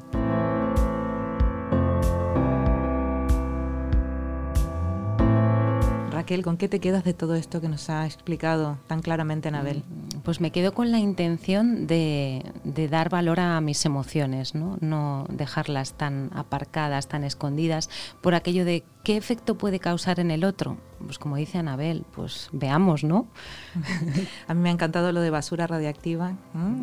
Raquel, 6.25 6.41
¿con 6.41 6.57
qué 6.57 6.67
te 6.67 6.79
quedas 6.79 7.03
de 7.03 7.13
todo 7.13 7.35
esto 7.35 7.61
que 7.61 7.69
nos 7.69 7.88
ha 7.91 8.03
explicado 8.03 8.79
tan 8.88 9.03
claramente 9.03 9.49
Anabel? 9.49 9.83
Mm, 9.88 10.21
pues 10.21 10.41
me 10.41 10.49
quedo 10.49 10.73
con 10.73 10.91
la 10.91 10.97
intención 10.97 11.85
de, 11.85 12.43
dar 12.63 13.09
valor 13.09 13.39
a 13.39 13.61
mis 13.61 13.85
emociones, 13.85 14.55
¿no? 14.55 14.79
no 14.81 15.27
dejarlas 15.29 15.93
tan 15.93 16.31
aparcadas, 16.33 17.07
tan 17.07 17.23
escondidas, 17.23 17.91
por 18.21 18.33
aquello 18.33 18.65
de 18.65 18.83
qué 19.03 19.17
efecto 19.17 19.55
puede 19.55 19.79
causar 19.79 20.19
en 20.19 20.31
el 20.31 20.45
otro. 20.45 20.77
Pues 20.97 21.19
como 21.19 21.35
dice 21.35 21.59
Anabel, 21.59 22.07
pues 22.15 22.49
veamos, 22.51 23.03
¿no? 23.03 23.27
a 24.47 24.55
mí 24.55 24.61
me 24.61 24.69
ha 24.69 24.71
encantado 24.71 25.11
lo 25.11 25.21
de 25.21 25.29
basura 25.29 25.67
radiactiva, 25.67 26.33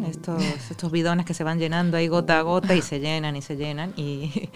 estos, 0.08 0.40
estos 0.70 0.92
bidones 0.92 1.26
que 1.26 1.34
se 1.34 1.42
van 1.42 1.58
llenando 1.58 1.96
ahí 1.96 2.06
gota 2.06 2.38
a 2.38 2.42
gota 2.42 2.76
y 2.76 2.82
se 2.82 3.00
llenan 3.00 3.34
y 3.34 3.42
se 3.42 3.56
llenan 3.56 3.92
y 3.96 4.50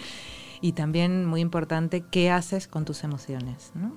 y 0.61 0.73
también 0.73 1.27
muy 1.27 1.40
importante 1.40 2.03
qué 2.11 2.31
haces 2.31 2.69
con 2.69 2.85
tus 2.85 3.05
emociones, 3.05 3.73
¿no? 3.75 3.95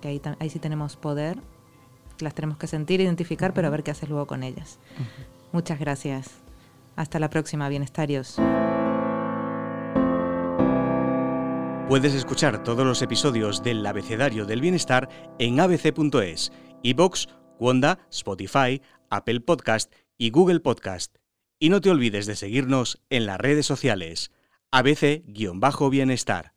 que 0.00 0.08
ahí, 0.08 0.22
ahí, 0.38 0.50
sí 0.50 0.58
tenemos 0.58 0.96
poder, 0.96 1.38
las 2.18 2.34
tenemos 2.34 2.58
que 2.58 2.66
sentir, 2.66 3.00
identificar, 3.00 3.54
pero 3.54 3.68
a 3.68 3.70
ver 3.70 3.82
qué 3.82 3.90
haces 3.90 4.08
luego 4.08 4.26
con 4.26 4.42
ellas. 4.42 4.78
Muchas 5.52 5.78
gracias. 5.78 6.30
Hasta 6.96 7.18
la 7.18 7.30
próxima, 7.30 7.68
bienestarios. 7.68 8.38
Puedes 11.88 12.14
escuchar 12.14 12.62
todos 12.62 12.86
los 12.86 13.02
episodios 13.02 13.62
del 13.62 13.84
Abecedario 13.84 14.46
del 14.46 14.62
Bienestar 14.62 15.08
en 15.38 15.60
abc.es, 15.60 16.52
iBox, 16.82 17.28
Wanda, 17.58 17.98
Spotify, 18.10 18.80
Apple 19.10 19.40
Podcast 19.40 19.92
y 20.16 20.30
Google 20.30 20.60
Podcast. 20.60 21.16
Y 21.58 21.68
no 21.68 21.80
te 21.80 21.90
olvides 21.90 22.26
de 22.26 22.34
seguirnos 22.34 23.02
en 23.10 23.26
las 23.26 23.38
redes 23.38 23.66
sociales. 23.66 24.30
ABC-Bienestar. 24.72 26.51